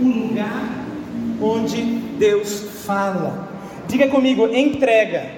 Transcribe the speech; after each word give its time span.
o 0.00 0.04
lugar 0.04 0.86
onde 1.40 1.82
Deus 2.18 2.64
fala. 2.84 3.48
Diga 3.86 4.08
comigo, 4.08 4.48
entrega. 4.48 5.30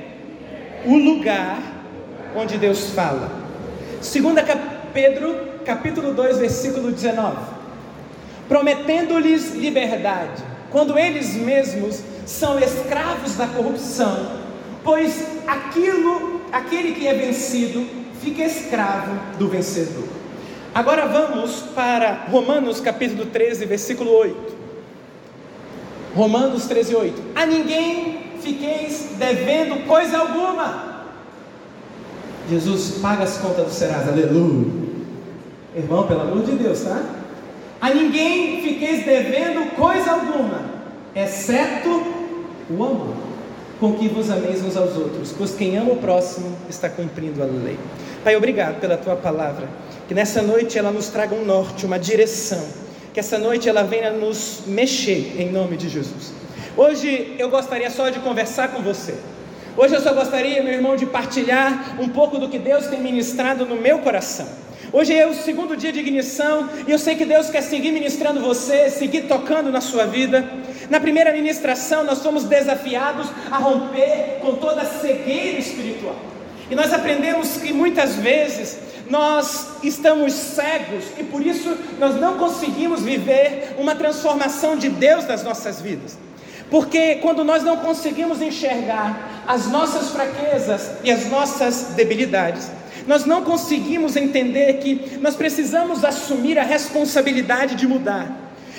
O 0.84 0.96
lugar 0.96 1.58
onde 2.36 2.58
Deus 2.58 2.90
fala. 2.90 3.30
Segunda 4.00 4.44
Pedro, 4.92 5.34
capítulo 5.64 6.12
2, 6.12 6.38
versículo 6.38 6.92
19. 6.92 7.36
Prometendo-lhes 8.48 9.54
liberdade, 9.54 10.42
quando 10.70 10.98
eles 10.98 11.34
mesmos 11.34 12.02
são 12.26 12.58
escravos 12.58 13.36
da 13.36 13.46
corrupção, 13.46 14.42
pois 14.84 15.24
aquilo, 15.46 16.42
aquele 16.52 16.92
que 16.92 17.06
é 17.06 17.14
vencido, 17.14 17.86
fica 18.20 18.42
escravo 18.42 19.38
do 19.38 19.48
vencedor. 19.48 20.04
Agora 20.74 21.06
vamos 21.06 21.64
para 21.74 22.24
Romanos 22.30 22.80
capítulo 22.80 23.26
13, 23.26 23.66
versículo 23.66 24.10
8. 24.10 24.54
Romanos 26.14 26.66
13, 26.66 26.94
8. 26.94 27.22
A 27.34 27.44
ninguém 27.44 28.32
fiqueis 28.40 29.10
devendo 29.18 29.86
coisa 29.86 30.18
alguma. 30.18 31.04
Jesus 32.48 32.98
paga 33.02 33.24
as 33.24 33.36
contas 33.36 33.66
do 33.66 33.70
Serasa, 33.70 34.12
aleluia. 34.12 34.66
Irmão, 35.76 36.06
pelo 36.06 36.22
amor 36.22 36.42
de 36.42 36.52
Deus, 36.52 36.80
tá? 36.80 37.02
A 37.78 37.90
ninguém 37.90 38.62
fiqueis 38.62 39.04
devendo 39.04 39.74
coisa 39.76 40.12
alguma, 40.12 40.62
exceto 41.14 41.88
o 42.70 42.84
amor, 42.84 43.14
com 43.80 43.94
que 43.94 44.08
vos 44.08 44.30
ameis 44.30 44.64
uns 44.64 44.76
aos 44.76 44.96
outros, 44.96 45.34
pois 45.36 45.54
quem 45.54 45.76
ama 45.76 45.92
o 45.92 45.96
próximo 45.96 46.56
está 46.68 46.88
cumprindo 46.88 47.42
a 47.42 47.46
lei. 47.46 47.78
Pai, 48.22 48.36
obrigado 48.36 48.80
pela 48.80 48.96
tua 48.96 49.16
palavra, 49.16 49.68
que 50.12 50.14
nessa 50.14 50.42
noite 50.42 50.78
ela 50.78 50.90
nos 50.90 51.08
traga 51.08 51.34
um 51.34 51.42
norte, 51.42 51.86
uma 51.86 51.98
direção, 51.98 52.62
que 53.14 53.18
essa 53.18 53.38
noite 53.38 53.66
ela 53.66 53.82
venha 53.82 54.10
nos 54.10 54.60
mexer 54.66 55.40
em 55.40 55.50
nome 55.50 55.74
de 55.74 55.88
Jesus. 55.88 56.34
Hoje 56.76 57.34
eu 57.38 57.48
gostaria 57.48 57.88
só 57.88 58.10
de 58.10 58.18
conversar 58.18 58.72
com 58.72 58.82
você. 58.82 59.14
Hoje 59.74 59.94
eu 59.94 60.02
só 60.02 60.12
gostaria, 60.12 60.62
meu 60.62 60.74
irmão, 60.74 60.96
de 60.96 61.06
partilhar 61.06 61.96
um 61.98 62.10
pouco 62.10 62.36
do 62.36 62.50
que 62.50 62.58
Deus 62.58 62.88
tem 62.88 63.00
ministrado 63.00 63.64
no 63.64 63.76
meu 63.76 64.00
coração. 64.00 64.46
Hoje 64.92 65.14
é 65.14 65.26
o 65.26 65.32
segundo 65.32 65.74
dia 65.74 65.90
de 65.90 66.00
ignição 66.00 66.68
e 66.86 66.90
eu 66.90 66.98
sei 66.98 67.14
que 67.14 67.24
Deus 67.24 67.48
quer 67.48 67.62
seguir 67.62 67.90
ministrando 67.90 68.38
você, 68.38 68.90
seguir 68.90 69.22
tocando 69.22 69.70
na 69.70 69.80
sua 69.80 70.04
vida. 70.04 70.46
Na 70.90 71.00
primeira 71.00 71.32
ministração, 71.32 72.04
nós 72.04 72.18
somos 72.18 72.44
desafiados 72.44 73.28
a 73.50 73.56
romper 73.56 74.40
com 74.42 74.56
toda 74.56 74.82
a 74.82 74.84
cegueira 74.84 75.58
espiritual. 75.58 76.16
E 76.70 76.74
nós 76.74 76.92
aprendemos 76.92 77.56
que 77.56 77.72
muitas 77.72 78.16
vezes 78.16 78.91
nós 79.12 79.66
estamos 79.82 80.32
cegos 80.32 81.04
e 81.18 81.22
por 81.22 81.46
isso 81.46 81.76
nós 82.00 82.18
não 82.18 82.38
conseguimos 82.38 83.02
viver 83.02 83.76
uma 83.78 83.94
transformação 83.94 84.74
de 84.74 84.88
Deus 84.88 85.26
nas 85.26 85.44
nossas 85.44 85.82
vidas. 85.82 86.16
Porque 86.70 87.16
quando 87.16 87.44
nós 87.44 87.62
não 87.62 87.76
conseguimos 87.76 88.40
enxergar 88.40 89.44
as 89.46 89.70
nossas 89.70 90.08
fraquezas 90.08 90.92
e 91.04 91.10
as 91.10 91.28
nossas 91.28 91.92
debilidades, 91.94 92.70
nós 93.06 93.26
não 93.26 93.42
conseguimos 93.42 94.16
entender 94.16 94.78
que 94.78 95.18
nós 95.20 95.36
precisamos 95.36 96.06
assumir 96.06 96.58
a 96.58 96.62
responsabilidade 96.62 97.74
de 97.74 97.86
mudar. 97.86 98.34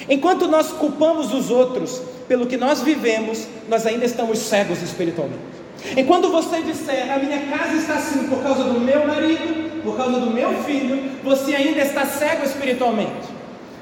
Enquanto 0.09 0.47
nós 0.47 0.71
culpamos 0.71 1.31
os 1.31 1.51
outros 1.51 2.01
pelo 2.27 2.47
que 2.47 2.57
nós 2.57 2.81
vivemos, 2.81 3.45
nós 3.69 3.85
ainda 3.85 4.03
estamos 4.03 4.39
cegos 4.39 4.81
espiritualmente. 4.81 5.53
Enquanto 5.95 6.31
você 6.31 6.59
disser, 6.63 7.13
a 7.13 7.19
minha 7.19 7.39
casa 7.55 7.75
está 7.75 7.93
assim 7.95 8.27
por 8.29 8.41
causa 8.41 8.63
do 8.63 8.79
meu 8.79 9.05
marido, 9.05 9.72
por 9.83 9.97
causa 9.97 10.19
do 10.19 10.31
meu 10.31 10.63
filho, 10.63 11.11
você 11.23 11.55
ainda 11.55 11.81
está 11.81 12.05
cego 12.05 12.45
espiritualmente. 12.45 13.27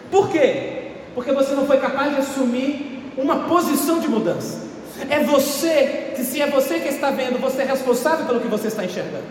Por 0.10 0.30
quê? 0.30 0.92
Porque 1.14 1.32
você 1.32 1.54
não 1.54 1.66
foi 1.66 1.78
capaz 1.78 2.16
de 2.16 2.22
assumir 2.22 3.12
uma 3.18 3.48
posição 3.48 4.00
de 4.00 4.08
mudança. 4.08 4.70
É 5.10 5.24
você, 5.24 6.14
que 6.16 6.24
se 6.24 6.42
é 6.42 6.48
você 6.48 6.80
que 6.80 6.90
está 6.90 7.12
vendo, 7.12 7.40
você 7.40 7.62
é 7.62 7.66
responsável 7.66 8.26
pelo 8.26 8.40
que 8.40 8.48
você 8.48 8.68
está 8.68 8.84
enxergando. 8.84 9.24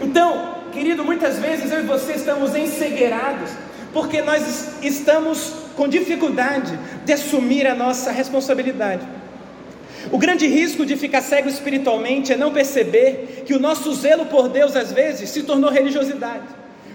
Então, 0.00 0.56
querido, 0.72 1.04
muitas 1.04 1.38
vezes 1.38 1.70
eu 1.70 1.80
e 1.80 1.82
você 1.82 2.12
estamos 2.12 2.54
encegueirados, 2.54 3.50
porque 3.92 4.20
nós 4.20 4.82
estamos 4.82 5.54
com 5.76 5.88
dificuldade 5.88 6.78
de 7.04 7.12
assumir 7.12 7.66
a 7.66 7.74
nossa 7.74 8.10
responsabilidade. 8.10 9.06
O 10.12 10.18
grande 10.18 10.46
risco 10.46 10.86
de 10.86 10.96
ficar 10.96 11.20
cego 11.20 11.48
espiritualmente 11.48 12.32
é 12.32 12.36
não 12.36 12.52
perceber 12.52 13.44
que 13.44 13.54
o 13.54 13.58
nosso 13.58 13.92
zelo 13.94 14.26
por 14.26 14.48
Deus, 14.48 14.76
às 14.76 14.92
vezes, 14.92 15.30
se 15.30 15.42
tornou 15.42 15.70
religiosidade. 15.70 16.44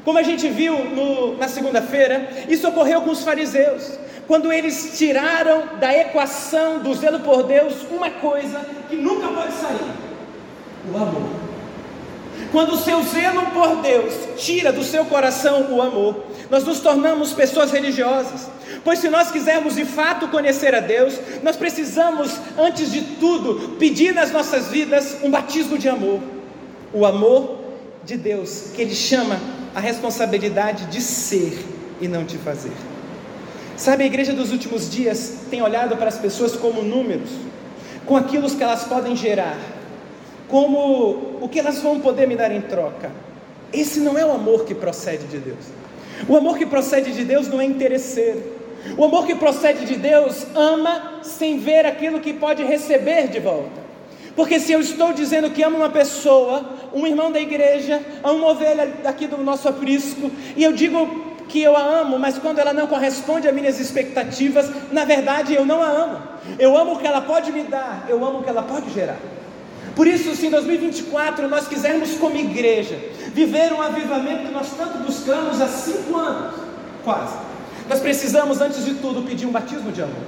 Como 0.04 0.18
a 0.18 0.24
gente 0.24 0.50
viu 0.50 0.78
no, 0.86 1.38
na 1.38 1.48
segunda-feira, 1.48 2.30
isso 2.50 2.68
ocorreu 2.68 3.02
com 3.02 3.12
os 3.12 3.24
fariseus 3.24 4.00
quando 4.32 4.54
eles 4.54 4.98
tiraram 4.98 5.78
da 5.78 5.94
equação 5.94 6.80
do 6.80 6.94
zelo 6.94 7.20
por 7.20 7.44
Deus 7.44 7.74
uma 7.92 8.10
coisa 8.10 8.66
que 8.90 8.96
nunca 8.96 9.28
pode 9.28 9.52
sair: 9.52 9.92
o 10.90 10.96
amor. 10.96 11.30
Quando 12.50 12.74
o 12.74 12.78
seu 12.78 13.04
zelo 13.04 13.48
por 13.48 13.82
Deus 13.82 14.14
tira 14.38 14.72
do 14.72 14.84
seu 14.84 15.04
coração 15.04 15.68
o 15.74 15.82
amor, 15.82 16.24
nós 16.50 16.64
nos 16.64 16.80
tornamos 16.80 17.34
pessoas 17.34 17.72
religiosas. 17.72 18.50
Pois 18.84 19.00
se 19.00 19.10
nós 19.10 19.30
quisermos 19.30 19.76
de 19.76 19.86
fato 19.86 20.28
conhecer 20.30 20.74
a 20.74 20.80
Deus, 20.80 21.20
nós 21.44 21.56
precisamos, 21.56 22.40
antes 22.58 22.92
de 22.92 23.02
tudo, 23.20 23.78
pedir 23.78 24.14
nas 24.14 24.32
nossas 24.32 24.68
vidas 24.68 25.18
um 25.24 25.30
batismo 25.30 25.78
de 25.78 25.88
amor. 25.88 26.20
O 26.92 27.06
amor 27.06 27.60
de 28.04 28.18
Deus, 28.18 28.72
que 28.74 28.82
Ele 28.82 28.96
chama 28.96 29.40
a 29.76 29.80
responsabilidade 29.80 30.86
de 30.86 31.00
ser 31.00 31.64
e 32.02 32.08
não 32.08 32.24
de 32.24 32.38
fazer. 32.40 32.74
Sabe, 33.78 34.04
a 34.04 34.08
igreja 34.08 34.34
dos 34.34 34.52
últimos 34.52 34.90
dias 34.90 35.44
tem 35.50 35.62
olhado 35.62 35.96
para 35.96 36.08
as 36.08 36.18
pessoas 36.18 36.56
como 36.56 36.82
números, 36.82 37.30
com 38.06 38.18
aquilo 38.18 38.50
que 38.50 38.64
elas 38.64 38.84
podem 38.84 39.16
gerar, 39.16 39.58
como 40.48 41.38
o 41.40 41.48
que 41.50 41.60
elas 41.60 41.80
vão 41.80 42.00
poder 42.00 42.28
me 42.28 42.36
dar 42.36 42.52
em 42.52 42.62
troca. 42.62 43.12
Esse 43.72 44.00
não 44.00 44.18
é 44.18 44.26
o 44.26 44.32
amor 44.34 44.66
que 44.66 44.76
procede 44.76 45.26
de 45.28 45.38
Deus. 45.38 45.66
O 46.28 46.36
amor 46.36 46.58
que 46.58 46.66
procede 46.66 47.14
de 47.14 47.24
Deus 47.24 47.48
não 47.48 47.62
é 47.62 47.66
interesseiro. 47.66 48.61
O 48.98 49.06
amor 49.06 49.26
que 49.26 49.36
procede 49.36 49.86
de 49.86 49.96
Deus 49.96 50.46
ama 50.56 51.20
sem 51.22 51.60
ver 51.60 51.86
aquilo 51.86 52.20
que 52.20 52.34
pode 52.34 52.64
receber 52.64 53.28
de 53.28 53.40
volta. 53.40 53.82
Porque 54.36 54.60
se 54.60 54.72
eu 54.72 54.80
estou 54.80 55.14
dizendo 55.14 55.50
que 55.50 55.62
amo 55.62 55.78
uma 55.78 55.90
pessoa, 55.90 56.64
um 56.94 57.06
irmão 57.06 57.32
da 57.32 57.40
igreja, 57.40 58.02
a 58.24 58.32
uma 58.32 58.48
ovelha 58.48 58.92
aqui 59.06 59.28
do 59.28 59.38
nosso 59.38 59.68
aprisco, 59.68 60.32
e 60.56 60.64
eu 60.64 60.72
digo 60.72 61.32
que 61.50 61.62
eu 61.62 61.76
a 61.76 61.82
amo, 61.82 62.18
mas 62.18 62.38
quando 62.38 62.60
ela 62.60 62.74
não 62.74 62.88
corresponde 62.88 63.48
às 63.48 63.54
minhas 63.54 63.80
expectativas, 63.80 64.70
na 64.92 65.04
verdade 65.04 65.54
eu 65.54 65.66
não 65.66 65.82
a 65.82 65.88
amo. 65.88 66.18
Eu 66.58 66.78
amo 66.78 66.94
o 66.94 67.00
que 67.00 67.06
ela 67.06 67.22
pode 67.22 67.52
me 67.52 67.64
dar, 67.64 68.06
eu 68.08 68.26
amo 68.26 68.40
o 68.40 68.44
que 68.44 68.50
ela 68.50 68.64
pode 68.64 68.90
gerar. 68.92 69.18
Por 69.96 70.08
isso, 70.08 70.34
se 70.36 70.48
em 70.48 70.50
2024 70.50 71.50
nós 71.50 71.68
quisermos, 71.68 72.14
como 72.14 72.38
igreja, 72.38 72.98
viver 73.34 73.74
um 73.74 73.82
avivamento 73.82 74.48
que 74.48 74.54
nós 74.54 74.72
tanto 74.78 75.00
buscamos 75.00 75.60
há 75.60 75.68
cinco 75.68 76.18
anos, 76.18 76.56
quase, 77.04 77.36
nós 77.92 78.00
precisamos, 78.00 78.62
antes 78.62 78.86
de 78.86 78.94
tudo, 78.94 79.22
pedir 79.24 79.46
um 79.46 79.52
batismo 79.52 79.92
de 79.92 80.02
amor. 80.02 80.24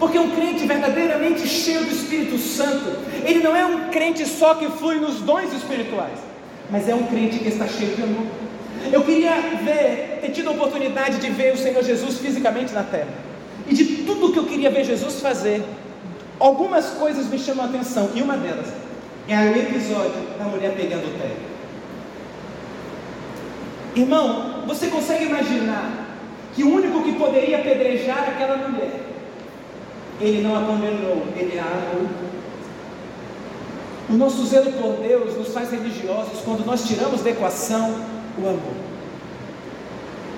Porque 0.00 0.18
um 0.18 0.30
crente 0.30 0.66
verdadeiramente 0.66 1.46
cheio 1.46 1.84
do 1.84 1.92
Espírito 1.92 2.36
Santo, 2.36 2.98
ele 3.24 3.38
não 3.38 3.54
é 3.54 3.64
um 3.64 3.90
crente 3.90 4.26
só 4.26 4.56
que 4.56 4.66
flui 4.70 4.96
nos 4.96 5.20
dons 5.20 5.52
espirituais, 5.52 6.18
mas 6.68 6.88
é 6.88 6.94
um 6.94 7.04
crente 7.04 7.38
que 7.38 7.48
está 7.48 7.68
cheio 7.68 7.94
de 7.94 8.02
amor. 8.02 8.26
Eu 8.90 9.02
queria 9.04 9.40
ver, 9.62 10.18
ter 10.20 10.30
tido 10.32 10.48
a 10.48 10.52
oportunidade 10.52 11.18
de 11.18 11.30
ver 11.30 11.54
o 11.54 11.56
Senhor 11.56 11.84
Jesus 11.84 12.18
fisicamente 12.18 12.72
na 12.72 12.82
terra. 12.82 13.14
E 13.68 13.74
de 13.74 13.84
tudo 13.98 14.32
que 14.32 14.38
eu 14.40 14.46
queria 14.46 14.68
ver 14.68 14.82
Jesus 14.82 15.20
fazer, 15.20 15.62
algumas 16.40 16.86
coisas 16.86 17.28
me 17.28 17.38
chamam 17.38 17.66
a 17.66 17.68
atenção. 17.68 18.10
E 18.16 18.20
uma 18.20 18.36
delas 18.36 18.66
é 19.28 19.36
o 19.38 19.56
episódio 19.56 20.22
da 20.36 20.44
mulher 20.46 20.74
pegando 20.74 21.06
o 21.06 21.18
pé. 21.20 21.30
Irmão, 23.94 24.64
você 24.66 24.88
consegue 24.88 25.26
imaginar 25.26 25.99
que 26.60 26.64
o 26.64 26.74
único 26.74 27.02
que 27.02 27.12
poderia 27.14 27.56
apedrejar 27.56 28.28
aquela 28.28 28.68
mulher, 28.68 29.00
ele 30.20 30.42
não 30.42 30.54
a 30.54 30.60
condenou, 30.60 31.26
ele 31.34 31.58
a 31.58 31.64
amou. 31.64 32.06
O 34.10 34.12
nosso 34.12 34.44
zelo 34.44 34.70
por 34.72 35.02
Deus 35.02 35.38
nos 35.38 35.54
faz 35.54 35.70
religiosos 35.70 36.40
quando 36.44 36.66
nós 36.66 36.86
tiramos 36.86 37.22
da 37.22 37.30
equação 37.30 37.94
o 38.36 38.46
amor. 38.46 38.74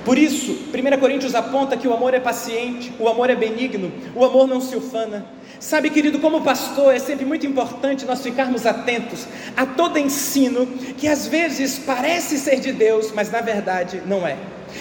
Por 0.05 0.17
isso, 0.17 0.53
1 0.73 1.01
Coríntios 1.01 1.35
aponta 1.35 1.77
que 1.77 1.89
o 1.89 1.93
amor 1.93 2.15
é 2.15 2.21
paciente, 2.21 2.93
o 3.01 3.09
amor 3.09 3.29
é 3.29 3.35
benigno, 3.35 3.91
o 4.15 4.25
amor 4.25 4.47
não 4.47 4.61
se 4.61 4.77
ufana. 4.77 5.27
Sabe, 5.59 5.91
querido, 5.91 6.21
como 6.21 6.43
pastor, 6.43 6.95
é 6.95 7.01
sempre 7.01 7.25
muito 7.25 7.45
importante 7.45 8.05
nós 8.05 8.23
ficarmos 8.23 8.65
atentos 8.65 9.27
a 9.57 9.67
todo 9.67 9.99
ensino 9.99 10.67
que 10.97 11.09
às 11.09 11.27
vezes 11.27 11.81
parece 11.81 12.39
ser 12.39 12.61
de 12.61 12.71
Deus, 12.71 13.11
mas 13.13 13.29
na 13.29 13.41
verdade 13.41 14.01
não 14.07 14.25
é. 14.25 14.37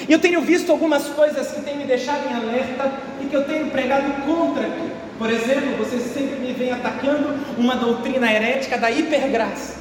E 0.08 0.12
eu 0.12 0.20
tenho 0.20 0.42
visto 0.42 0.72
algumas 0.72 1.08
coisas 1.08 1.52
que 1.52 1.62
têm 1.62 1.78
me 1.78 1.86
deixado 1.86 2.30
em 2.30 2.34
alerta 2.34 2.92
e 3.22 3.26
que 3.26 3.36
eu 3.36 3.44
tenho 3.44 3.70
pregado 3.70 4.26
contra 4.26 4.66
aqui. 4.66 4.90
Por 5.18 5.30
exemplo, 5.30 5.78
você 5.78 6.00
sempre 6.00 6.40
me 6.40 6.54
vem 6.54 6.72
atacando 6.72 7.36
uma 7.58 7.76
doutrina 7.76 8.32
herética 8.32 8.78
da 8.78 8.90
hipergraça. 8.90 9.76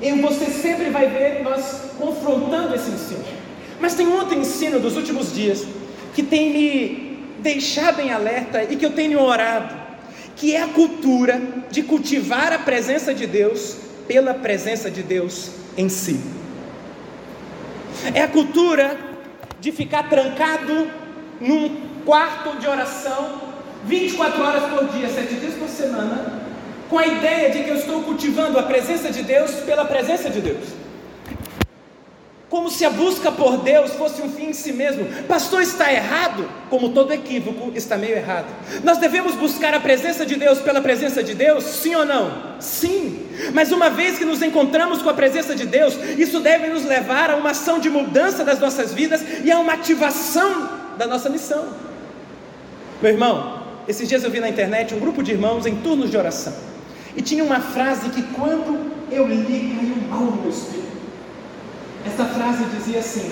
E 0.00 0.12
você 0.12 0.46
sempre 0.46 0.90
vai 0.90 1.08
ver 1.08 1.42
nós 1.42 1.90
confrontando 1.98 2.74
esse 2.74 2.90
ensino. 2.90 3.24
Mas 3.80 3.94
tem 3.94 4.06
outro 4.08 4.38
ensino 4.38 4.78
dos 4.78 4.96
últimos 4.96 5.34
dias 5.34 5.66
que 6.14 6.22
tem 6.22 6.52
me 6.52 7.18
deixado 7.40 8.00
em 8.00 8.12
alerta 8.12 8.64
e 8.64 8.76
que 8.76 8.86
eu 8.86 8.90
tenho 8.90 9.20
orado, 9.20 9.74
que 10.36 10.54
é 10.54 10.62
a 10.62 10.68
cultura 10.68 11.40
de 11.70 11.82
cultivar 11.82 12.52
a 12.52 12.58
presença 12.58 13.14
de 13.14 13.26
Deus 13.26 13.76
pela 14.06 14.34
presença 14.34 14.90
de 14.90 15.02
Deus 15.02 15.50
em 15.76 15.88
si. 15.88 16.20
É 18.14 18.22
a 18.22 18.28
cultura 18.28 19.07
de 19.60 19.72
ficar 19.72 20.08
trancado 20.08 20.90
num 21.40 21.88
quarto 22.04 22.58
de 22.58 22.66
oração 22.66 23.48
24 23.84 24.42
horas 24.42 24.62
por 24.64 24.88
dia, 24.88 25.08
7 25.08 25.34
dias 25.34 25.54
por 25.54 25.68
semana, 25.68 26.40
com 26.88 26.98
a 26.98 27.06
ideia 27.06 27.50
de 27.50 27.62
que 27.62 27.70
eu 27.70 27.76
estou 27.76 28.02
cultivando 28.02 28.58
a 28.58 28.62
presença 28.62 29.10
de 29.10 29.22
Deus 29.22 29.52
pela 29.60 29.84
presença 29.84 30.30
de 30.30 30.40
Deus. 30.40 30.77
Como 32.58 32.72
se 32.72 32.84
a 32.84 32.90
busca 32.90 33.30
por 33.30 33.58
Deus 33.58 33.92
fosse 33.92 34.20
um 34.20 34.28
fim 34.28 34.46
em 34.46 34.52
si 34.52 34.72
mesmo. 34.72 35.06
Pastor, 35.28 35.62
está 35.62 35.92
errado? 35.92 36.44
Como 36.68 36.88
todo 36.88 37.12
equívoco, 37.12 37.70
está 37.72 37.96
meio 37.96 38.16
errado. 38.16 38.46
Nós 38.82 38.98
devemos 38.98 39.36
buscar 39.36 39.72
a 39.74 39.78
presença 39.78 40.26
de 40.26 40.34
Deus 40.34 40.58
pela 40.58 40.80
presença 40.80 41.22
de 41.22 41.34
Deus? 41.34 41.62
Sim 41.62 41.94
ou 41.94 42.04
não? 42.04 42.56
Sim. 42.58 43.28
Mas 43.54 43.70
uma 43.70 43.88
vez 43.88 44.18
que 44.18 44.24
nos 44.24 44.42
encontramos 44.42 45.00
com 45.02 45.08
a 45.08 45.14
presença 45.14 45.54
de 45.54 45.66
Deus, 45.66 45.94
isso 46.18 46.40
deve 46.40 46.66
nos 46.66 46.84
levar 46.84 47.30
a 47.30 47.36
uma 47.36 47.50
ação 47.50 47.78
de 47.78 47.88
mudança 47.88 48.42
das 48.44 48.58
nossas 48.58 48.92
vidas 48.92 49.22
e 49.44 49.52
a 49.52 49.60
uma 49.60 49.74
ativação 49.74 50.68
da 50.98 51.06
nossa 51.06 51.30
missão. 51.30 51.64
Meu 53.00 53.12
irmão, 53.12 53.62
esses 53.86 54.08
dias 54.08 54.24
eu 54.24 54.32
vi 54.32 54.40
na 54.40 54.48
internet 54.48 54.92
um 54.96 54.98
grupo 54.98 55.22
de 55.22 55.30
irmãos 55.30 55.64
em 55.64 55.76
turnos 55.76 56.10
de 56.10 56.16
oração. 56.16 56.54
E 57.16 57.22
tinha 57.22 57.44
uma 57.44 57.60
frase 57.60 58.08
que 58.08 58.22
quando 58.34 58.90
eu 59.12 59.28
li 59.28 59.76
caiu 59.76 59.96
mal 60.10 60.22
no 60.22 60.42
meu 60.42 60.50
espírito. 60.50 60.87
Essa 62.06 62.24
frase 62.24 62.64
dizia 62.76 63.00
assim: 63.00 63.30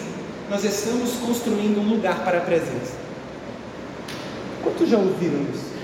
Nós 0.50 0.64
estamos 0.64 1.12
construindo 1.14 1.80
um 1.80 1.88
lugar 1.88 2.24
para 2.24 2.38
a 2.38 2.40
presença. 2.40 2.94
Quantos 4.62 4.88
já 4.88 4.98
ouviram 4.98 5.42
isso? 5.54 5.76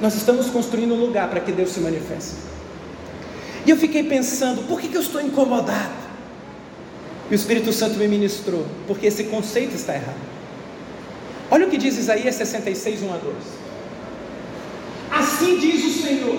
Nós 0.00 0.14
estamos 0.14 0.50
construindo 0.50 0.94
um 0.94 1.00
lugar 1.00 1.28
para 1.28 1.40
que 1.40 1.52
Deus 1.52 1.70
se 1.70 1.80
manifeste. 1.80 2.34
E 3.64 3.70
eu 3.70 3.76
fiquei 3.76 4.04
pensando: 4.04 4.66
por 4.66 4.80
que, 4.80 4.88
que 4.88 4.96
eu 4.96 5.00
estou 5.00 5.20
incomodado? 5.20 6.06
E 7.30 7.34
o 7.34 7.36
Espírito 7.36 7.72
Santo 7.72 7.98
me 7.98 8.06
ministrou, 8.06 8.66
porque 8.86 9.06
esse 9.06 9.24
conceito 9.24 9.74
está 9.74 9.94
errado. 9.94 10.26
Olha 11.50 11.66
o 11.66 11.70
que 11.70 11.78
diz 11.78 11.96
Isaías 11.96 12.34
66, 12.34 13.02
1 13.02 13.12
a 13.12 13.16
2. 13.16 13.34
Assim 15.10 15.58
diz 15.58 15.84
o 15.84 16.02
Senhor: 16.02 16.38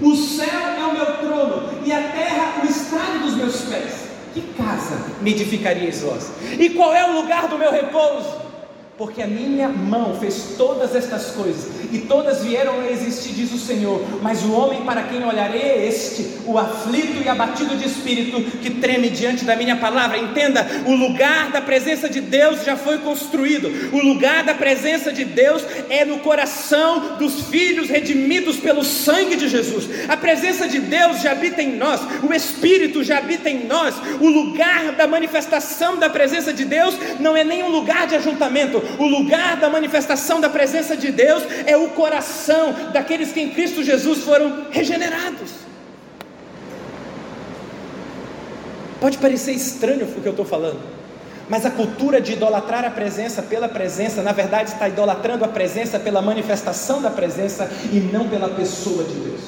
O 0.00 0.16
céu 0.16 0.60
é 0.78 0.84
o 0.84 0.92
meu 0.92 1.06
trono, 1.18 1.84
e 1.84 1.92
a 1.92 2.02
terra 2.02 2.62
o 2.62 2.66
estrado 2.66 3.20
dos 3.24 3.34
meus 3.34 3.60
pés. 3.62 3.92
Que 4.34 4.40
casa 4.56 4.98
me 5.20 5.30
edificaríeis 5.30 6.02
vós? 6.02 6.32
E 6.58 6.70
qual 6.70 6.92
é 6.92 7.08
o 7.08 7.20
lugar 7.20 7.46
do 7.46 7.56
meu 7.56 7.70
repouso? 7.70 8.43
Porque 8.96 9.20
a 9.20 9.26
minha 9.26 9.68
mão 9.68 10.16
fez 10.20 10.54
todas 10.56 10.94
estas 10.94 11.32
coisas, 11.32 11.66
e 11.92 11.98
todas 11.98 12.44
vieram 12.44 12.80
a 12.80 12.90
existir, 12.90 13.32
diz 13.34 13.52
o 13.52 13.58
Senhor. 13.58 14.00
Mas 14.22 14.42
o 14.44 14.52
homem 14.52 14.82
para 14.82 15.02
quem 15.02 15.24
olharei 15.24 15.62
é 15.62 15.88
este, 15.88 16.38
o 16.46 16.56
aflito 16.56 17.20
e 17.24 17.28
abatido 17.28 17.76
de 17.76 17.86
espírito, 17.86 18.40
que 18.58 18.70
treme 18.70 19.10
diante 19.10 19.44
da 19.44 19.56
minha 19.56 19.74
palavra. 19.76 20.16
Entenda, 20.16 20.64
o 20.86 20.94
lugar 20.94 21.50
da 21.50 21.60
presença 21.60 22.08
de 22.08 22.20
Deus 22.20 22.64
já 22.64 22.76
foi 22.76 22.98
construído. 22.98 23.68
O 23.92 23.98
lugar 23.98 24.44
da 24.44 24.54
presença 24.54 25.12
de 25.12 25.24
Deus 25.24 25.64
é 25.90 26.04
no 26.04 26.20
coração 26.20 27.16
dos 27.16 27.48
filhos 27.48 27.88
redimidos 27.88 28.58
pelo 28.58 28.84
sangue 28.84 29.34
de 29.34 29.48
Jesus. 29.48 29.88
A 30.08 30.16
presença 30.16 30.68
de 30.68 30.78
Deus 30.78 31.20
já 31.20 31.32
habita 31.32 31.60
em 31.60 31.76
nós, 31.76 32.00
o 32.22 32.32
Espírito 32.32 33.02
já 33.02 33.18
habita 33.18 33.50
em 33.50 33.66
nós. 33.66 33.96
O 34.20 34.28
lugar 34.28 34.92
da 34.92 35.08
manifestação 35.08 35.96
da 35.96 36.08
presença 36.08 36.52
de 36.52 36.64
Deus 36.64 36.96
não 37.18 37.36
é 37.36 37.42
nem 37.42 37.64
um 37.64 37.70
lugar 37.70 38.06
de 38.06 38.14
ajuntamento 38.14 38.83
o 38.98 39.06
lugar 39.06 39.56
da 39.56 39.68
manifestação 39.68 40.40
da 40.40 40.48
presença 40.48 40.96
de 40.96 41.10
Deus 41.10 41.42
é 41.66 41.76
o 41.76 41.88
coração 41.88 42.74
daqueles 42.92 43.32
que 43.32 43.40
em 43.40 43.50
Cristo 43.50 43.82
Jesus 43.82 44.20
foram 44.20 44.66
regenerados. 44.70 45.64
Pode 49.00 49.18
parecer 49.18 49.52
estranho 49.52 50.06
o 50.06 50.20
que 50.20 50.26
eu 50.26 50.30
estou 50.30 50.46
falando, 50.46 50.80
mas 51.48 51.66
a 51.66 51.70
cultura 51.70 52.20
de 52.20 52.32
idolatrar 52.32 52.84
a 52.84 52.90
presença 52.90 53.42
pela 53.42 53.68
presença, 53.68 54.22
na 54.22 54.32
verdade 54.32 54.70
está 54.70 54.88
idolatrando 54.88 55.44
a 55.44 55.48
presença 55.48 55.98
pela 55.98 56.22
manifestação 56.22 57.02
da 57.02 57.10
presença 57.10 57.70
e 57.92 58.00
não 58.00 58.28
pela 58.28 58.48
pessoa 58.48 59.04
de 59.04 59.14
Deus. 59.14 59.40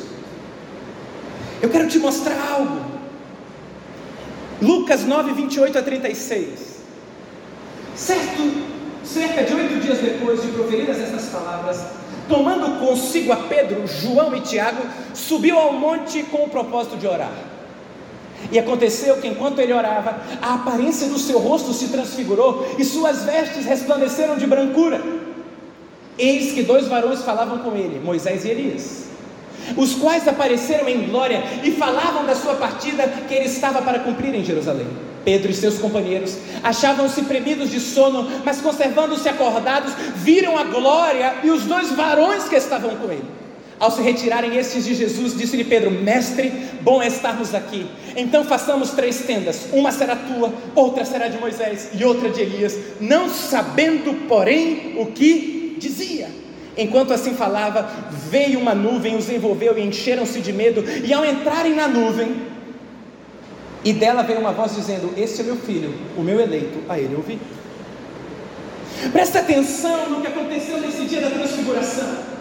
Eu 1.62 1.70
quero 1.70 1.88
te 1.88 1.98
mostrar 1.98 2.36
algo. 2.52 2.96
Lucas 4.60 5.04
9, 5.04 5.32
28 5.32 5.78
a 5.78 5.82
36. 5.82 6.76
Certo 7.94 8.75
cerca 9.06 9.44
de 9.44 9.54
oito 9.54 9.80
dias 9.80 9.98
depois 9.98 10.42
de 10.42 10.48
proferidas 10.48 11.00
essas 11.00 11.26
palavras, 11.26 11.80
tomando 12.28 12.80
consigo 12.80 13.32
a 13.32 13.36
Pedro, 13.36 13.86
João 13.86 14.34
e 14.36 14.40
Tiago, 14.40 14.82
subiu 15.14 15.58
ao 15.58 15.72
monte 15.72 16.22
com 16.24 16.44
o 16.44 16.48
propósito 16.50 16.96
de 16.96 17.06
orar. 17.06 17.32
E 18.50 18.58
aconteceu 18.58 19.16
que 19.16 19.28
enquanto 19.28 19.60
ele 19.60 19.72
orava, 19.72 20.20
a 20.42 20.54
aparência 20.54 21.08
do 21.08 21.18
seu 21.18 21.38
rosto 21.38 21.72
se 21.72 21.88
transfigurou 21.88 22.74
e 22.78 22.84
suas 22.84 23.24
vestes 23.24 23.64
resplandeceram 23.64 24.36
de 24.36 24.46
brancura. 24.46 25.00
Eis 26.18 26.52
que 26.52 26.62
dois 26.62 26.86
varões 26.86 27.22
falavam 27.22 27.58
com 27.58 27.76
ele, 27.76 28.00
Moisés 28.02 28.44
e 28.44 28.48
Elias, 28.48 29.06
os 29.76 29.94
quais 29.94 30.26
apareceram 30.26 30.88
em 30.88 31.08
glória 31.08 31.42
e 31.62 31.72
falavam 31.72 32.24
da 32.24 32.34
sua 32.34 32.54
partida 32.54 33.06
que 33.28 33.34
ele 33.34 33.46
estava 33.46 33.82
para 33.82 34.00
cumprir 34.00 34.34
em 34.34 34.44
Jerusalém. 34.44 34.86
Pedro 35.26 35.50
e 35.50 35.54
seus 35.54 35.76
companheiros 35.78 36.38
achavam-se 36.62 37.22
premidos 37.22 37.68
de 37.68 37.80
sono, 37.80 38.30
mas 38.44 38.60
conservando-se 38.60 39.28
acordados, 39.28 39.92
viram 40.14 40.56
a 40.56 40.62
glória 40.62 41.34
e 41.42 41.50
os 41.50 41.64
dois 41.64 41.90
varões 41.90 42.44
que 42.44 42.54
estavam 42.54 42.94
com 42.94 43.10
ele. 43.10 43.24
Ao 43.80 43.90
se 43.90 44.00
retirarem 44.02 44.56
estes 44.56 44.84
de 44.84 44.94
Jesus, 44.94 45.36
disse-lhe 45.36 45.64
Pedro: 45.64 45.90
Mestre, 45.90 46.52
bom 46.80 47.02
é 47.02 47.08
estarmos 47.08 47.56
aqui. 47.56 47.88
Então 48.14 48.44
façamos 48.44 48.92
três 48.92 49.18
tendas: 49.22 49.66
uma 49.72 49.90
será 49.90 50.14
tua, 50.14 50.54
outra 50.76 51.04
será 51.04 51.26
de 51.26 51.38
Moisés 51.38 51.88
e 51.92 52.04
outra 52.04 52.30
de 52.30 52.42
Elias, 52.42 52.78
não 53.00 53.28
sabendo, 53.28 54.28
porém, 54.28 54.94
o 54.96 55.06
que 55.06 55.76
dizia. 55.76 56.28
Enquanto 56.78 57.12
assim 57.12 57.34
falava, 57.34 57.90
veio 58.30 58.60
uma 58.60 58.76
nuvem, 58.76 59.16
os 59.16 59.28
envolveu 59.28 59.76
e 59.76 59.82
encheram-se 59.82 60.40
de 60.40 60.52
medo, 60.52 60.84
e 61.04 61.12
ao 61.12 61.24
entrarem 61.24 61.74
na 61.74 61.88
nuvem, 61.88 62.55
e 63.84 63.92
dela 63.92 64.22
veio 64.22 64.40
uma 64.40 64.52
voz 64.52 64.74
dizendo: 64.74 65.12
Este 65.16 65.40
é 65.40 65.44
meu 65.44 65.56
filho, 65.56 65.94
o 66.16 66.22
meu 66.22 66.40
eleito, 66.40 66.78
a 66.88 66.98
ele 66.98 67.14
ouvi. 67.14 67.38
Presta 69.12 69.40
atenção 69.40 70.08
no 70.10 70.20
que 70.20 70.26
aconteceu 70.26 70.80
nesse 70.80 71.04
dia 71.04 71.20
da 71.20 71.30
transfiguração. 71.30 72.36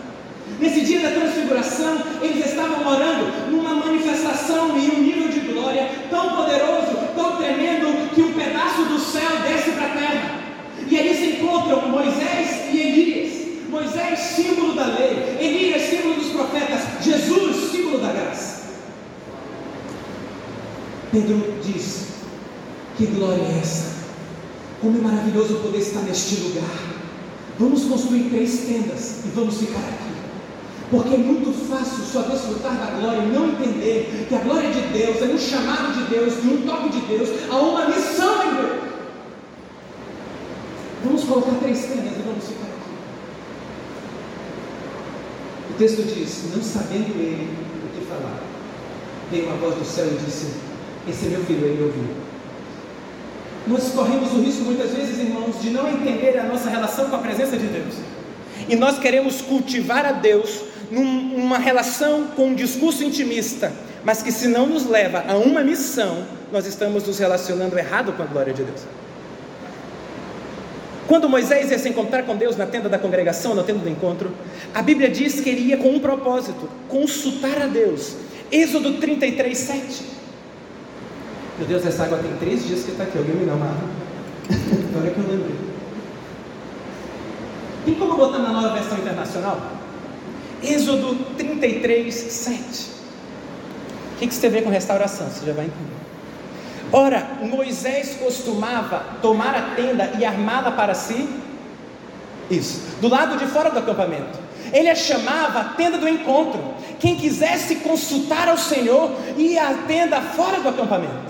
Nesse 0.60 0.82
dia 0.82 1.00
da 1.02 1.12
transfiguração, 1.12 2.02
eles 2.22 2.46
estavam 2.46 2.88
orando 2.88 3.52
numa 3.52 3.74
manifestação 3.76 4.78
e 4.78 4.90
um 4.92 5.02
nível 5.02 5.28
de 5.28 5.40
glória 5.52 5.90
tão 6.10 6.36
poderoso, 6.36 6.98
tão 7.16 7.38
tremendo, 7.38 8.10
que 8.14 8.22
um 8.22 8.34
pedaço 8.34 8.84
do 8.84 9.00
céu 9.00 9.30
desce 9.46 9.72
para 9.72 9.88
a 9.88 9.90
terra. 9.90 10.40
E 10.90 11.00
ali 11.00 11.16
se 11.16 11.26
encontram 11.32 11.90
Moisés 11.90 12.74
e 12.74 12.80
Elias. 12.80 13.46
Moisés, 13.70 14.20
símbolo 14.20 14.74
da 14.74 14.86
lei, 14.86 15.38
Elias, 15.40 15.82
símbolo 15.82 16.16
dos 16.16 16.30
profetas, 16.30 16.82
Jesus, 17.02 17.72
símbolo 17.72 17.98
da 17.98 18.14
graça. 18.14 18.56
Pedro 21.16 21.54
diz: 21.64 22.08
Que 22.98 23.06
glória 23.06 23.42
é 23.42 23.60
essa? 23.62 23.96
Como 24.82 24.98
é 24.98 25.02
maravilhoso 25.02 25.56
poder 25.60 25.78
estar 25.78 26.02
neste 26.02 26.42
lugar. 26.42 26.70
Vamos 27.58 27.86
construir 27.86 28.26
três 28.30 28.66
tendas 28.68 29.22
e 29.24 29.30
vamos 29.34 29.58
ficar 29.58 29.80
aqui. 29.80 30.14
Porque 30.92 31.16
é 31.16 31.18
muito 31.18 31.54
fácil 31.70 32.04
só 32.04 32.24
desfrutar 32.24 32.76
da 32.76 33.00
glória 33.00 33.24
e 33.24 33.32
não 33.32 33.48
entender 33.48 34.26
que 34.28 34.36
a 34.36 34.40
glória 34.40 34.70
de 34.70 34.82
Deus 34.90 35.22
é 35.22 35.34
um 35.34 35.38
chamado 35.38 35.94
de 35.94 36.14
Deus, 36.14 36.42
de 36.42 36.50
um 36.50 36.68
toque 36.68 36.90
de 36.90 37.00
Deus, 37.06 37.30
a 37.50 37.56
uma 37.60 37.86
missão 37.86 38.44
em 38.44 38.56
Deus. 38.56 38.84
Vamos 41.06 41.24
colocar 41.24 41.56
três 41.62 41.80
tendas 41.80 42.12
e 42.12 42.24
vamos 42.26 42.44
ficar 42.44 42.66
aqui. 42.66 42.92
O 45.72 45.74
texto 45.78 46.04
diz: 46.14 46.44
Não 46.54 46.62
sabendo 46.62 47.18
ele 47.18 47.58
o 47.86 47.98
que 47.98 48.06
falar, 48.06 48.44
veio 49.32 49.46
uma 49.46 49.56
voz 49.56 49.76
do 49.76 49.86
céu 49.86 50.08
e 50.08 50.26
disse: 50.26 50.65
esse 51.08 51.28
é 51.28 51.30
meu 51.30 51.44
filho, 51.46 51.66
ele 51.66 51.84
ouviu. 51.84 52.04
Nós 53.68 53.90
corremos 53.92 54.32
o 54.34 54.42
risco 54.42 54.64
muitas 54.64 54.92
vezes, 54.92 55.20
irmãos, 55.20 55.62
de 55.62 55.72
não 55.72 55.90
entender 55.90 56.38
a 56.38 56.44
nossa 56.44 56.70
relação 56.70 57.10
com 57.10 57.16
a 57.16 57.20
presença 57.20 57.58
de 57.58 57.66
Deus. 57.68 57.96
E 58.68 58.76
nós 58.76 59.00
queremos 59.00 59.42
cultivar 59.42 60.06
a 60.06 60.12
Deus 60.12 60.62
numa 60.92 61.58
relação 61.58 62.28
com 62.36 62.48
um 62.48 62.56
discurso 62.56 63.04
intimista, 63.04 63.72
mas 64.04 64.22
que 64.22 64.32
se 64.32 64.48
não 64.48 64.68
nos 64.68 64.86
leva 64.86 65.24
a 65.28 65.36
uma 65.36 65.64
missão, 65.64 66.26
nós 66.52 66.66
estamos 66.66 67.06
nos 67.06 67.18
relacionando 67.18 67.78
errado 67.78 68.14
com 68.14 68.22
a 68.22 68.26
glória 68.26 68.54
de 68.54 68.64
Deus. 68.64 68.82
Quando 71.08 71.30
Moisés 71.30 71.70
ia 71.70 71.78
se 71.78 71.90
encontrar 71.90 72.24
com 72.24 72.36
Deus 72.36 72.56
na 72.56 72.66
tenda 72.66 72.90
da 72.90 72.98
congregação, 72.98 73.54
na 73.54 73.64
tenda 73.64 73.80
do 73.80 73.90
encontro, 73.90 74.32
a 74.74 74.82
Bíblia 74.82 75.10
diz 75.10 75.40
que 75.40 75.50
ele 75.50 75.70
ia 75.70 75.78
com 75.78 75.90
um 75.90 76.00
propósito: 76.00 76.68
consultar 76.88 77.62
a 77.62 77.68
Deus. 77.68 78.16
Êxodo 78.52 78.94
33, 78.94 79.58
7. 79.58 80.15
Meu 81.58 81.68
Deus, 81.68 81.86
essa 81.86 82.04
água 82.04 82.18
tem 82.18 82.36
três 82.38 82.66
dias 82.66 82.84
que 82.84 82.92
está 82.92 83.04
aqui. 83.04 83.18
Alguém 83.18 83.36
me 83.36 83.46
dá 83.46 83.54
uma 83.54 83.66
água? 83.66 83.90
Agora 84.90 85.12
que 85.12 85.18
eu 85.18 85.28
lembrei. 85.28 85.56
Tem 87.86 87.96
como 87.96 88.18
botar 88.18 88.40
na 88.40 88.52
nova 88.52 88.70
versão 88.74 88.98
internacional? 88.98 89.60
Êxodo 90.62 91.16
33, 91.38 92.14
7. 92.14 92.96
O 94.16 94.18
que, 94.18 94.28
que 94.28 94.34
isso 94.34 94.42
tem 94.42 94.50
a 94.50 94.54
ver 94.54 94.64
com 94.64 94.70
restauração? 94.70 95.28
Você 95.28 95.46
já 95.46 95.54
vai 95.54 95.66
entender. 95.66 95.96
Ora, 96.92 97.28
Moisés 97.42 98.16
costumava 98.16 99.04
tomar 99.22 99.56
a 99.56 99.76
tenda 99.76 100.14
e 100.18 100.26
armá-la 100.26 100.72
para 100.72 100.94
si, 100.94 101.28
isso, 102.50 102.82
do 103.02 103.08
lado 103.08 103.38
de 103.38 103.46
fora 103.48 103.70
do 103.70 103.80
acampamento. 103.80 104.40
Ele 104.72 104.90
a 104.90 104.96
chamava 104.96 105.60
a 105.60 105.64
tenda 105.64 105.98
do 105.98 106.08
encontro. 106.08 106.62
Quem 107.00 107.16
quisesse 107.16 107.78
consultar 107.78 108.48
ao 108.48 108.58
Senhor 108.58 109.12
ia 109.38 109.70
à 109.70 109.74
tenda 109.88 110.22
fora 110.22 110.60
do 110.60 110.70
acampamento. 110.70 111.25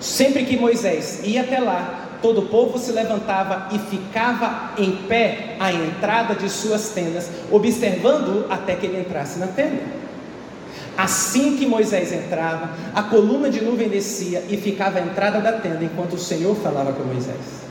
Sempre 0.00 0.44
que 0.44 0.56
Moisés 0.56 1.20
ia 1.24 1.40
até 1.40 1.58
lá, 1.58 2.08
todo 2.22 2.40
o 2.40 2.46
povo 2.46 2.78
se 2.78 2.92
levantava 2.92 3.68
e 3.72 3.78
ficava 3.78 4.72
em 4.78 4.92
pé 5.08 5.56
à 5.58 5.72
entrada 5.72 6.34
de 6.34 6.48
suas 6.48 6.90
tendas, 6.90 7.28
observando-o 7.50 8.52
até 8.52 8.74
que 8.74 8.86
ele 8.86 9.00
entrasse 9.00 9.38
na 9.38 9.48
tenda. 9.48 9.82
Assim 10.96 11.56
que 11.56 11.66
Moisés 11.66 12.12
entrava, 12.12 12.70
a 12.92 13.02
coluna 13.02 13.48
de 13.48 13.60
nuvem 13.60 13.88
descia 13.88 14.42
e 14.48 14.56
ficava 14.56 14.98
à 14.98 15.02
entrada 15.02 15.40
da 15.40 15.52
tenda, 15.52 15.84
enquanto 15.84 16.14
o 16.14 16.18
Senhor 16.18 16.56
falava 16.56 16.92
com 16.92 17.04
Moisés. 17.04 17.68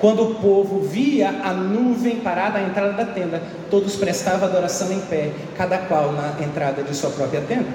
Quando 0.00 0.24
o 0.24 0.34
povo 0.34 0.80
via 0.80 1.28
a 1.28 1.52
nuvem 1.52 2.16
parada 2.16 2.58
à 2.58 2.62
entrada 2.62 2.94
da 2.94 3.06
tenda, 3.06 3.40
todos 3.70 3.94
prestavam 3.94 4.48
adoração 4.48 4.92
em 4.92 4.98
pé, 5.02 5.30
cada 5.56 5.78
qual 5.78 6.12
na 6.12 6.34
entrada 6.44 6.82
de 6.82 6.92
sua 6.96 7.10
própria 7.10 7.40
tenda. 7.42 7.68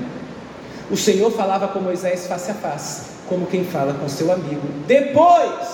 O 0.92 0.98
Senhor 0.98 1.32
falava 1.32 1.70
com 1.70 1.80
Moisés 1.80 2.28
face 2.28 2.52
a 2.52 2.54
face, 2.54 3.17
como 3.28 3.46
quem 3.48 3.64
fala 3.64 3.94
com 3.94 4.08
seu 4.08 4.32
amigo. 4.32 4.62
Depois, 4.88 5.68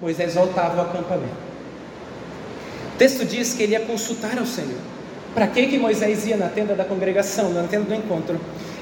Moisés 0.00 0.34
voltava 0.34 0.80
ao 0.80 0.86
acampamento. 0.88 1.52
O 2.94 2.98
texto 2.98 3.24
diz 3.24 3.54
que 3.54 3.62
ele 3.62 3.72
ia 3.72 3.80
consultar 3.80 4.38
ao 4.38 4.46
Senhor. 4.46 4.78
Para 5.34 5.46
que, 5.46 5.66
que 5.66 5.78
Moisés 5.78 6.26
ia 6.26 6.36
na 6.36 6.48
tenda 6.48 6.74
da 6.74 6.84
congregação, 6.84 7.52
na 7.52 7.62
tenda 7.64 7.86
do 7.86 7.94
encontro? 7.94 8.38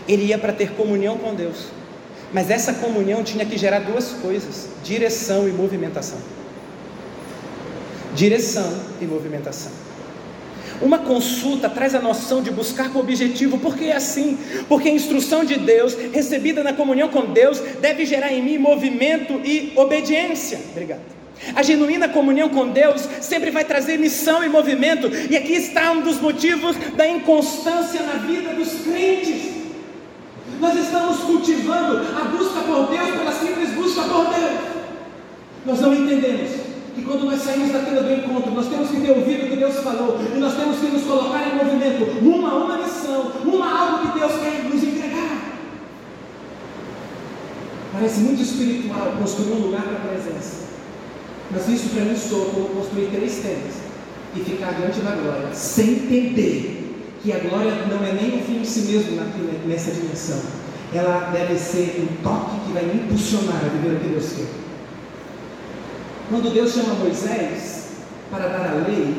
Ele 0.08 0.24
ia 0.24 0.38
para 0.38 0.52
ter 0.52 0.72
comunhão 0.72 1.16
com 1.16 1.34
Deus. 1.34 1.66
Mas 2.32 2.50
essa 2.50 2.74
comunhão 2.74 3.22
tinha 3.22 3.46
que 3.46 3.56
gerar 3.56 3.80
duas 3.80 4.10
coisas: 4.12 4.68
direção 4.82 5.48
e 5.48 5.52
movimentação 5.52 6.18
direção 8.14 8.72
e 9.00 9.04
movimentação. 9.04 9.72
Uma 10.80 10.98
consulta 10.98 11.68
traz 11.68 11.94
a 11.94 12.00
noção 12.00 12.42
de 12.42 12.50
buscar 12.50 12.90
com 12.90 13.00
objetivo, 13.00 13.58
porque 13.58 13.84
é 13.84 13.96
assim, 13.96 14.38
porque 14.66 14.88
a 14.88 14.92
instrução 14.92 15.44
de 15.44 15.56
Deus, 15.58 15.94
recebida 16.12 16.62
na 16.62 16.72
comunhão 16.72 17.08
com 17.08 17.26
Deus, 17.26 17.60
deve 17.80 18.06
gerar 18.06 18.32
em 18.32 18.42
mim 18.42 18.56
movimento 18.56 19.40
e 19.44 19.72
obediência. 19.76 20.58
Obrigado. 20.70 21.02
A 21.54 21.62
genuína 21.62 22.08
comunhão 22.08 22.48
com 22.48 22.68
Deus 22.68 23.06
sempre 23.20 23.50
vai 23.50 23.64
trazer 23.64 23.98
missão 23.98 24.42
e 24.42 24.48
movimento, 24.48 25.10
e 25.30 25.36
aqui 25.36 25.52
está 25.52 25.92
um 25.92 26.00
dos 26.00 26.20
motivos 26.20 26.76
da 26.96 27.06
inconstância 27.06 28.02
na 28.02 28.14
vida 28.14 28.54
dos 28.54 28.82
crentes. 28.82 29.50
Nós 30.60 30.78
estamos 30.78 31.18
cultivando 31.20 31.98
a 32.18 32.24
busca 32.24 32.60
por 32.60 32.88
Deus 32.88 33.10
pela 33.10 33.32
simples 33.32 33.70
busca 33.70 34.02
por 34.02 34.26
Deus. 34.26 34.60
Nós 35.64 35.80
não 35.80 35.94
entendemos 35.94 36.69
que 36.94 37.02
quando 37.02 37.24
nós 37.24 37.42
saímos 37.42 37.72
da 37.72 37.80
tenda 37.80 38.02
do 38.02 38.12
encontro, 38.12 38.52
nós 38.52 38.68
temos 38.68 38.90
que 38.90 39.00
ter 39.00 39.10
ouvido 39.10 39.46
o 39.46 39.48
que 39.50 39.56
Deus 39.56 39.76
falou, 39.76 40.18
e 40.34 40.38
nós 40.38 40.54
temos 40.54 40.78
que 40.78 40.86
nos 40.86 41.02
colocar 41.02 41.48
em 41.48 41.56
movimento, 41.56 42.04
uma 42.20 42.54
uma 42.54 42.78
missão, 42.78 43.32
uma 43.44 43.80
algo 43.80 44.10
que 44.12 44.18
Deus 44.18 44.32
quer 44.32 44.64
nos 44.64 44.82
entregar. 44.82 45.50
Parece 47.92 48.20
muito 48.20 48.42
espiritual 48.42 49.14
construir 49.18 49.52
um 49.52 49.66
lugar 49.66 49.82
para 49.82 49.96
a 49.96 50.14
presença. 50.14 50.70
Mas 51.50 51.68
isso 51.68 51.88
para 51.90 52.04
mim 52.04 52.16
soa 52.16 52.46
como 52.46 52.68
construir 52.68 53.06
três 53.06 53.38
tendas 53.38 53.74
e 54.36 54.40
ficar 54.40 54.72
diante 54.74 55.00
da 55.00 55.16
glória, 55.16 55.52
sem 55.52 55.90
entender 55.90 56.80
que 57.22 57.32
a 57.32 57.38
glória 57.38 57.72
não 57.90 58.06
é 58.06 58.12
nem 58.12 58.40
o 58.40 58.44
fim 58.44 58.60
de 58.60 58.66
si 58.66 58.80
mesmo 58.82 59.20
nessa 59.66 59.90
dimensão. 59.90 60.40
Ela 60.94 61.30
deve 61.32 61.56
ser 61.56 62.00
um 62.00 62.22
toque 62.22 62.60
que 62.66 62.72
vai 62.72 62.84
impulsionar 62.84 63.56
a 63.56 63.68
viver 63.68 63.96
o 63.96 64.00
que 64.00 64.08
Deus 64.08 64.32
quer. 64.32 64.59
Quando 66.30 66.54
Deus 66.54 66.72
chama 66.72 66.94
Moisés 66.94 67.88
para 68.30 68.46
dar 68.46 68.70
a 68.70 68.88
lei, 68.88 69.16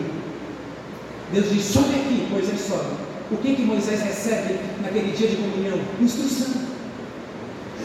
Deus 1.33 1.49
diz: 1.51 1.65
sobe 1.65 1.93
aqui, 1.93 2.27
Moisés 2.31 2.61
sobe. 2.61 2.95
O 3.29 3.37
que, 3.37 3.53
que 3.53 3.63
Moisés 3.63 4.01
recebe 4.01 4.59
naquele 4.81 5.11
dia 5.11 5.27
de 5.27 5.35
comunhão? 5.35 5.77
Instrução. 6.01 6.61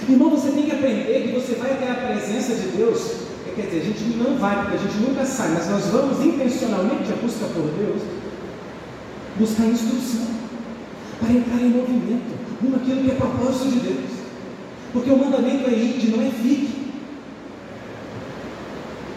Irmão, 0.09 0.30
você 0.30 0.50
tem 0.50 0.62
que 0.62 0.71
aprender 0.71 1.23
que 1.26 1.40
você 1.40 1.54
vai 1.54 1.73
até 1.73 1.90
a 1.90 1.95
presença 1.95 2.54
de 2.54 2.68
Deus. 2.76 3.26
Quer 3.56 3.62
dizer, 3.62 3.80
a 3.80 3.85
gente 3.85 4.16
não 4.18 4.37
vai, 4.37 4.54
porque 4.61 4.76
a 4.76 4.80
gente 4.80 4.97
nunca 4.99 5.25
sai, 5.25 5.49
mas 5.54 5.71
nós 5.71 5.87
vamos 5.87 6.25
intencionalmente 6.25 7.11
a 7.11 7.16
busca 7.16 7.47
por 7.47 7.64
Deus, 7.71 8.02
buscar 9.38 9.64
instrução, 9.64 10.26
para 11.18 11.33
entrar 11.33 11.62
em 11.62 11.71
movimento, 11.71 12.37
rumo 12.61 12.76
aquilo 12.76 13.02
que 13.02 13.11
é 13.11 13.14
propósito 13.14 13.71
de 13.71 13.80
Deus. 13.80 14.11
Porque 14.92 15.11
o 15.11 15.16
mandamento 15.16 15.71
é 15.71 15.73
ir, 15.73 16.14
não 16.14 16.23
é 16.23 16.30
fique. 16.30 16.75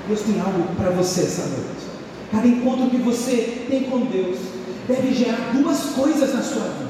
Deus 0.10 0.22
tem 0.22 0.40
algo 0.42 0.64
para 0.76 0.90
você 0.90 1.22
essa 1.22 1.44
noite. 1.44 1.86
Cada 2.32 2.48
encontro 2.48 2.90
que 2.90 2.98
você 2.98 3.66
tem 3.70 3.84
com 3.84 4.08
Deus 4.08 4.40
deve 4.88 5.14
gerar 5.14 5.52
duas 5.54 5.82
coisas 5.92 6.34
na 6.34 6.42
sua 6.42 6.64
vida. 6.64 6.90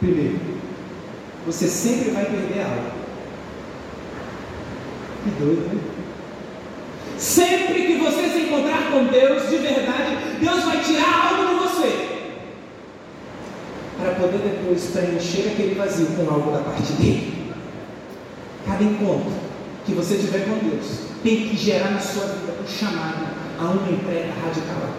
Primeiro, 0.00 0.40
você 1.44 1.68
sempre 1.68 2.10
vai 2.10 2.24
perder 2.24 2.62
algo. 2.62 2.90
Que 5.24 5.30
doido, 5.38 5.74
né? 5.74 5.80
Sempre 7.18 7.86
que 7.86 7.98
você 7.98 8.30
se 8.30 8.38
encontrar 8.46 8.92
com 8.92 9.04
Deus 9.04 9.50
de 9.50 9.56
verdade, 9.58 10.16
Deus 10.40 10.64
vai 10.64 10.82
tirar 10.82 11.32
algo 11.32 11.48
de 11.48 11.68
você. 11.68 12.08
Para 13.98 14.14
poder 14.14 14.38
depois 14.38 14.86
preencher 14.86 15.50
aquele 15.50 15.74
vazio 15.74 16.06
com 16.16 16.32
algo 16.32 16.50
da 16.50 16.60
parte 16.60 16.92
dele. 16.94 17.52
Cada 18.64 18.82
encontro 18.82 19.32
que 19.84 19.92
você 19.92 20.16
tiver 20.16 20.46
com 20.46 20.66
Deus 20.66 21.07
tem 21.22 21.48
que 21.48 21.56
gerar 21.56 21.90
na 21.90 22.00
sua 22.00 22.26
vida 22.26 22.52
o 22.58 22.62
um 22.62 22.66
chamado 22.66 23.26
a 23.58 23.64
uma 23.64 23.90
entrega 23.90 24.32
radical. 24.44 24.90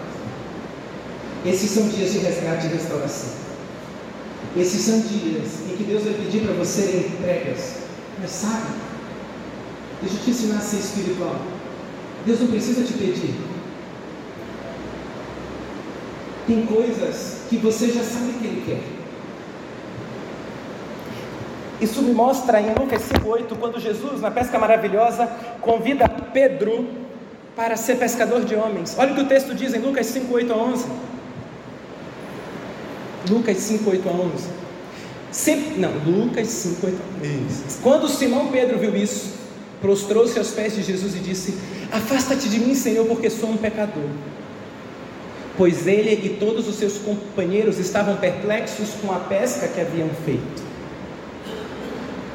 Esses 1.44 1.70
são 1.70 1.88
dias 1.88 2.12
de 2.12 2.18
resgate 2.18 2.66
e 2.66 2.70
restauração. 2.70 3.40
Esses 4.56 4.82
são 4.82 5.00
dias 5.00 5.70
em 5.70 5.76
que 5.76 5.84
Deus 5.84 6.04
vai 6.04 6.14
pedir 6.14 6.42
para 6.42 6.54
você 6.54 7.08
entregas. 7.08 7.76
Mas 8.20 8.30
sabe, 8.30 8.66
deixa 10.02 10.16
eu 10.16 10.24
te 10.24 10.30
ensinar 10.30 10.58
a 10.58 10.60
ser 10.60 10.78
espiritual. 10.78 11.40
Deus 12.26 12.40
não 12.40 12.48
precisa 12.48 12.84
te 12.84 12.92
pedir. 12.92 13.34
Tem 16.46 16.66
coisas 16.66 17.38
que 17.48 17.56
você 17.56 17.90
já 17.90 18.02
sabe 18.02 18.32
que 18.34 18.44
Ele 18.44 18.62
quer. 18.66 18.99
Isso 21.80 22.02
me 22.02 22.12
mostra 22.12 22.60
em 22.60 22.74
Lucas 22.74 23.02
5,8, 23.02 23.56
quando 23.58 23.80
Jesus, 23.80 24.20
na 24.20 24.30
pesca 24.30 24.58
maravilhosa, 24.58 25.26
convida 25.62 26.06
Pedro 26.08 26.86
para 27.56 27.74
ser 27.76 27.96
pescador 27.96 28.44
de 28.44 28.54
homens. 28.54 28.94
Olha 28.98 29.12
o 29.12 29.14
que 29.14 29.22
o 29.22 29.26
texto 29.26 29.54
diz 29.54 29.72
em 29.72 29.78
Lucas 29.78 30.06
5,8 30.08 30.50
a 30.50 30.56
11. 30.56 30.86
Lucas 33.30 33.56
5,8 33.56 34.00
a 34.06 34.10
11. 34.10 34.48
Sempre, 35.32 35.80
não, 35.80 35.92
Lucas 36.04 36.48
5, 36.48 36.86
8 36.86 36.98
Quando 37.82 38.08
Simão 38.08 38.48
Pedro 38.48 38.78
viu 38.78 38.94
isso, 38.94 39.38
prostrou-se 39.80 40.38
aos 40.38 40.50
pés 40.50 40.74
de 40.74 40.82
Jesus 40.82 41.14
e 41.14 41.18
disse: 41.20 41.56
Afasta-te 41.90 42.48
de 42.48 42.58
mim, 42.58 42.74
Senhor, 42.74 43.06
porque 43.06 43.30
sou 43.30 43.48
um 43.48 43.56
pecador. 43.56 44.10
Pois 45.56 45.86
ele 45.86 46.12
e 46.26 46.28
todos 46.40 46.68
os 46.68 46.74
seus 46.74 46.98
companheiros 46.98 47.78
estavam 47.78 48.16
perplexos 48.16 48.90
com 49.00 49.12
a 49.12 49.20
pesca 49.20 49.68
que 49.68 49.80
haviam 49.80 50.08
feito 50.24 50.69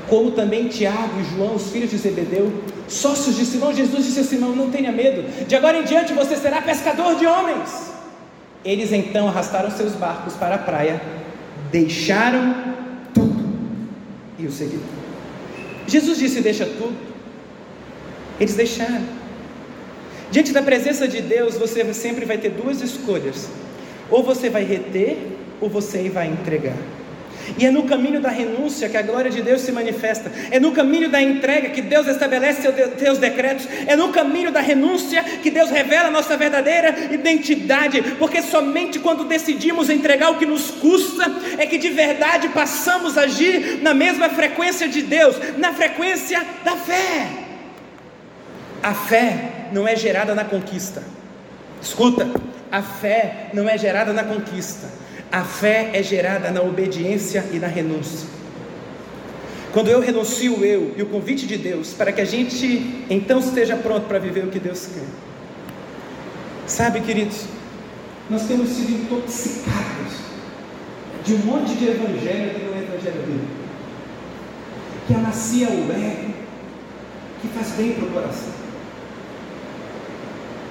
como 0.09 0.31
também 0.31 0.67
Tiago 0.67 1.19
e 1.19 1.35
João, 1.35 1.55
os 1.55 1.69
filhos 1.71 1.89
de 1.89 1.97
Zebedeu, 1.97 2.51
sócios 2.87 3.35
de 3.35 3.45
Simão. 3.45 3.73
Jesus 3.73 4.05
disse 4.05 4.19
a 4.19 4.23
Simão: 4.23 4.55
Não 4.55 4.69
tenha 4.69 4.91
medo, 4.91 5.23
de 5.47 5.55
agora 5.55 5.77
em 5.79 5.83
diante 5.83 6.13
você 6.13 6.35
será 6.35 6.61
pescador 6.61 7.15
de 7.15 7.25
homens. 7.25 7.93
Eles 8.63 8.91
então 8.91 9.27
arrastaram 9.27 9.69
seus 9.71 9.93
barcos 9.93 10.33
para 10.33 10.55
a 10.55 10.57
praia, 10.57 11.01
deixaram 11.71 12.55
tudo 13.13 13.45
e 14.39 14.45
o 14.45 14.51
seguiram. 14.51 14.83
Jesus 15.87 16.17
disse: 16.17 16.41
Deixa 16.41 16.65
tudo. 16.65 16.95
Eles 18.39 18.55
deixaram. 18.55 19.03
Diante 20.31 20.51
da 20.51 20.61
presença 20.61 21.07
de 21.07 21.21
Deus, 21.21 21.55
você 21.55 21.93
sempre 21.93 22.25
vai 22.25 22.37
ter 22.37 22.49
duas 22.49 22.81
escolhas: 22.81 23.49
ou 24.09 24.23
você 24.23 24.49
vai 24.49 24.63
reter, 24.63 25.17
ou 25.61 25.69
você 25.69 26.09
vai 26.09 26.27
entregar. 26.27 26.75
E 27.57 27.65
é 27.65 27.71
no 27.71 27.83
caminho 27.83 28.19
da 28.19 28.29
renúncia 28.29 28.89
que 28.89 28.97
a 28.97 29.01
glória 29.01 29.31
de 29.31 29.41
Deus 29.41 29.61
se 29.61 29.71
manifesta. 29.71 30.31
É 30.51 30.59
no 30.59 30.71
caminho 30.71 31.09
da 31.09 31.21
entrega 31.21 31.69
que 31.69 31.81
Deus 31.81 32.07
estabelece 32.07 32.61
seus 32.97 33.17
decretos. 33.17 33.67
É 33.87 33.95
no 33.95 34.09
caminho 34.09 34.51
da 34.51 34.61
renúncia 34.61 35.23
que 35.23 35.49
Deus 35.49 35.69
revela 35.69 36.07
a 36.07 36.11
nossa 36.11 36.35
verdadeira 36.37 37.13
identidade. 37.13 38.01
Porque 38.17 38.41
somente 38.41 38.99
quando 38.99 39.25
decidimos 39.25 39.89
entregar 39.89 40.31
o 40.31 40.37
que 40.37 40.45
nos 40.45 40.71
custa 40.71 41.25
é 41.57 41.65
que 41.65 41.77
de 41.77 41.89
verdade 41.89 42.49
passamos 42.49 43.17
a 43.17 43.21
agir 43.21 43.79
na 43.81 43.93
mesma 43.93 44.29
frequência 44.29 44.87
de 44.87 45.01
Deus, 45.01 45.35
na 45.57 45.73
frequência 45.73 46.41
da 46.63 46.75
fé. 46.75 47.27
A 48.81 48.93
fé 48.93 49.67
não 49.71 49.87
é 49.87 49.95
gerada 49.95 50.35
na 50.35 50.45
conquista. 50.45 51.03
Escuta, 51.81 52.29
a 52.71 52.81
fé 52.81 53.49
não 53.53 53.69
é 53.69 53.77
gerada 53.77 54.11
na 54.13 54.23
conquista, 54.23 54.87
a 55.35 55.43
fé 55.43 55.89
é 55.93 56.01
gerada 56.01 56.49
na 56.49 56.61
obediência 56.61 57.43
e 57.51 57.59
na 57.59 57.67
renúncia. 57.67 58.25
Quando 59.73 59.89
eu 59.89 59.99
renuncio 59.99 60.63
eu 60.63 60.93
e 60.95 61.01
o 61.01 61.07
convite 61.07 61.45
de 61.45 61.57
Deus 61.57 61.91
para 61.91 62.13
que 62.13 62.21
a 62.21 62.25
gente 62.25 63.05
então 63.09 63.39
esteja 63.39 63.75
pronto 63.75 64.07
para 64.07 64.17
viver 64.17 64.45
o 64.45 64.47
que 64.47 64.59
Deus 64.59 64.87
quer. 64.87 65.03
Sabe, 66.65 67.01
queridos, 67.01 67.47
nós 68.29 68.47
temos 68.47 68.69
sido 68.69 68.91
intoxicados 68.93 70.13
de 71.25 71.33
um 71.33 71.39
monte 71.39 71.75
de 71.75 71.85
evangelho 71.85 72.51
que 72.51 72.63
não 72.63 72.73
é 72.73 72.83
evangelho 72.83 73.21
bíblico, 73.23 73.51
que 75.05 75.13
amacia 75.15 75.67
o 75.67 75.91
ego, 75.91 76.33
que 77.41 77.47
faz 77.49 77.71
bem 77.71 77.91
para 77.91 78.05
o 78.05 78.11
coração. 78.11 78.53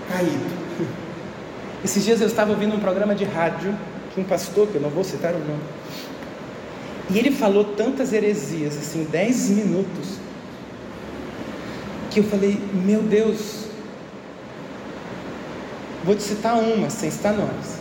Caído. 0.08 0.64
Esses 1.84 2.02
dias 2.02 2.18
eu 2.22 2.28
estava 2.28 2.52
ouvindo 2.52 2.74
um 2.74 2.80
programa 2.80 3.14
de 3.14 3.24
rádio 3.24 3.76
de 4.14 4.20
um 4.20 4.24
pastor, 4.24 4.68
que 4.68 4.76
eu 4.76 4.80
não 4.80 4.90
vou 4.90 5.04
citar 5.04 5.34
o 5.34 5.38
nome, 5.38 5.62
e 7.10 7.18
ele 7.18 7.30
falou 7.30 7.64
tantas 7.64 8.12
heresias, 8.12 8.76
assim, 8.76 9.06
dez 9.10 9.50
minutos, 9.50 10.18
que 12.10 12.20
eu 12.20 12.24
falei, 12.24 12.58
meu 12.72 13.02
Deus, 13.02 13.66
vou 16.04 16.14
te 16.14 16.22
citar 16.22 16.58
uma, 16.58 16.88
sem 16.88 17.10
citar 17.10 17.34
nomes. 17.34 17.78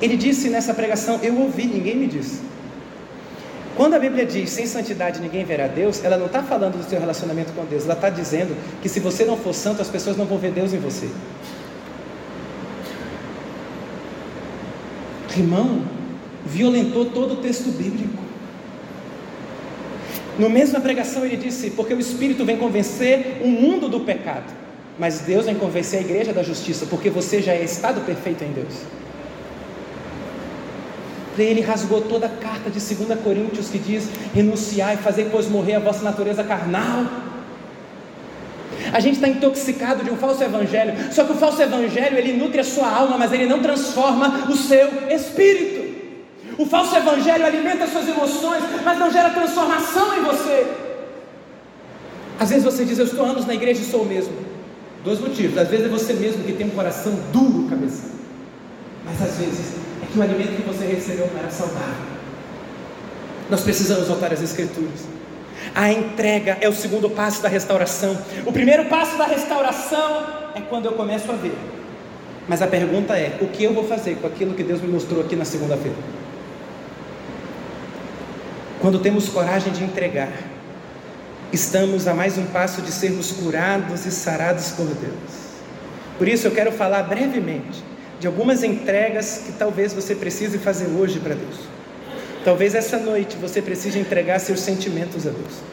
Ele 0.00 0.16
disse 0.16 0.48
nessa 0.50 0.74
pregação, 0.74 1.20
eu 1.22 1.38
ouvi, 1.38 1.66
ninguém 1.66 1.96
me 1.96 2.06
disse. 2.06 2.40
Quando 3.76 3.94
a 3.94 3.98
Bíblia 3.98 4.26
diz 4.26 4.50
sem 4.50 4.66
santidade 4.66 5.20
ninguém 5.20 5.44
verá 5.44 5.66
Deus, 5.66 6.04
ela 6.04 6.18
não 6.18 6.26
está 6.26 6.42
falando 6.42 6.76
do 6.76 6.84
seu 6.84 7.00
relacionamento 7.00 7.52
com 7.54 7.64
Deus, 7.64 7.84
ela 7.84 7.94
está 7.94 8.10
dizendo 8.10 8.54
que 8.82 8.88
se 8.88 9.00
você 9.00 9.24
não 9.24 9.36
for 9.36 9.54
santo, 9.54 9.80
as 9.80 9.88
pessoas 9.88 10.16
não 10.16 10.26
vão 10.26 10.36
ver 10.36 10.52
Deus 10.52 10.74
em 10.74 10.78
você. 10.78 11.08
Irmão, 15.36 15.82
violentou 16.44 17.06
todo 17.06 17.34
o 17.34 17.36
texto 17.36 17.70
bíblico. 17.70 18.22
No 20.38 20.48
mesma 20.48 20.80
pregação 20.80 21.24
ele 21.24 21.36
disse: 21.36 21.70
Porque 21.70 21.94
o 21.94 22.00
Espírito 22.00 22.44
vem 22.44 22.56
convencer 22.56 23.40
o 23.42 23.48
mundo 23.48 23.88
do 23.88 24.00
pecado, 24.00 24.52
mas 24.98 25.20
Deus 25.20 25.46
vem 25.46 25.54
convencer 25.54 26.00
a 26.00 26.02
igreja 26.02 26.32
da 26.32 26.42
justiça, 26.42 26.86
porque 26.86 27.10
você 27.10 27.40
já 27.40 27.52
é 27.52 27.64
estado 27.64 28.00
perfeito 28.02 28.44
em 28.44 28.52
Deus. 28.52 28.74
Ele 31.38 31.62
rasgou 31.62 32.02
toda 32.02 32.26
a 32.26 32.28
carta 32.28 32.68
de 32.68 32.78
2 32.78 33.18
Coríntios 33.20 33.68
que 33.68 33.78
diz: 33.78 34.08
renunciar 34.34 34.94
e 34.94 34.96
fazer, 34.98 35.28
pois 35.30 35.48
morrer 35.48 35.74
a 35.74 35.80
vossa 35.80 36.02
natureza 36.02 36.44
carnal. 36.44 37.06
A 38.92 39.00
gente 39.00 39.14
está 39.14 39.28
intoxicado 39.28 40.04
de 40.04 40.10
um 40.10 40.16
falso 40.16 40.42
evangelho, 40.44 40.92
só 41.10 41.24
que 41.24 41.32
o 41.32 41.36
falso 41.36 41.62
evangelho 41.62 42.18
ele 42.18 42.34
nutre 42.34 42.60
a 42.60 42.64
sua 42.64 42.88
alma, 42.88 43.16
mas 43.16 43.32
ele 43.32 43.46
não 43.46 43.60
transforma 43.60 44.46
o 44.50 44.56
seu 44.56 45.10
espírito. 45.10 45.82
O 46.58 46.66
falso 46.66 46.94
evangelho 46.94 47.46
alimenta 47.46 47.86
suas 47.86 48.06
emoções, 48.06 48.62
mas 48.84 48.98
não 48.98 49.10
gera 49.10 49.30
transformação 49.30 50.16
em 50.18 50.22
você. 50.22 50.66
Às 52.38 52.50
vezes 52.50 52.64
você 52.64 52.84
diz, 52.84 52.98
eu 52.98 53.06
estou 53.06 53.24
anos 53.24 53.46
na 53.46 53.54
igreja 53.54 53.80
e 53.80 53.84
sou 53.84 54.02
o 54.02 54.06
mesmo. 54.06 54.34
Dois 55.02 55.18
motivos. 55.20 55.56
Às 55.56 55.68
vezes 55.68 55.86
é 55.86 55.88
você 55.88 56.12
mesmo 56.12 56.44
que 56.44 56.52
tem 56.52 56.66
um 56.66 56.70
coração 56.70 57.18
duro, 57.32 57.68
cabeça. 57.68 58.10
Mas 59.04 59.20
às 59.22 59.38
vezes 59.38 59.74
é 60.02 60.06
que 60.12 60.18
o 60.18 60.22
alimento 60.22 60.56
que 60.56 60.62
você 60.62 60.84
recebeu 60.84 61.28
não 61.32 61.38
era 61.38 61.50
saudável. 61.50 62.12
Nós 63.48 63.62
precisamos 63.62 64.06
voltar 64.06 64.32
às 64.32 64.42
Escrituras. 64.42 65.06
A 65.74 65.90
entrega 65.90 66.58
é 66.60 66.68
o 66.68 66.72
segundo 66.72 67.08
passo 67.08 67.42
da 67.42 67.48
restauração. 67.48 68.18
O 68.44 68.52
primeiro 68.52 68.86
passo 68.86 69.16
da 69.16 69.24
restauração 69.24 70.26
é 70.54 70.60
quando 70.60 70.86
eu 70.86 70.92
começo 70.92 71.30
a 71.30 71.34
ver. 71.34 71.56
Mas 72.48 72.60
a 72.60 72.66
pergunta 72.66 73.16
é: 73.16 73.38
o 73.40 73.46
que 73.48 73.64
eu 73.64 73.72
vou 73.72 73.84
fazer 73.84 74.16
com 74.16 74.26
aquilo 74.26 74.54
que 74.54 74.62
Deus 74.62 74.80
me 74.80 74.88
mostrou 74.88 75.22
aqui 75.22 75.36
na 75.36 75.44
segunda-feira? 75.44 75.96
Quando 78.80 78.98
temos 78.98 79.28
coragem 79.28 79.72
de 79.72 79.84
entregar, 79.84 80.32
estamos 81.52 82.08
a 82.08 82.14
mais 82.14 82.36
um 82.36 82.46
passo 82.46 82.82
de 82.82 82.90
sermos 82.90 83.30
curados 83.30 84.04
e 84.06 84.10
sarados 84.10 84.70
por 84.70 84.86
Deus. 84.86 85.42
Por 86.18 86.26
isso 86.26 86.46
eu 86.46 86.50
quero 86.50 86.72
falar 86.72 87.04
brevemente 87.04 87.82
de 88.18 88.26
algumas 88.26 88.62
entregas 88.62 89.42
que 89.46 89.52
talvez 89.52 89.92
você 89.92 90.14
precise 90.14 90.58
fazer 90.58 90.86
hoje 90.86 91.18
para 91.20 91.34
Deus. 91.34 91.71
Talvez 92.44 92.74
essa 92.74 92.98
noite 92.98 93.36
você 93.36 93.62
precise 93.62 93.98
entregar 93.98 94.38
seus 94.38 94.60
sentimentos 94.60 95.26
a 95.26 95.30
Deus. 95.30 95.72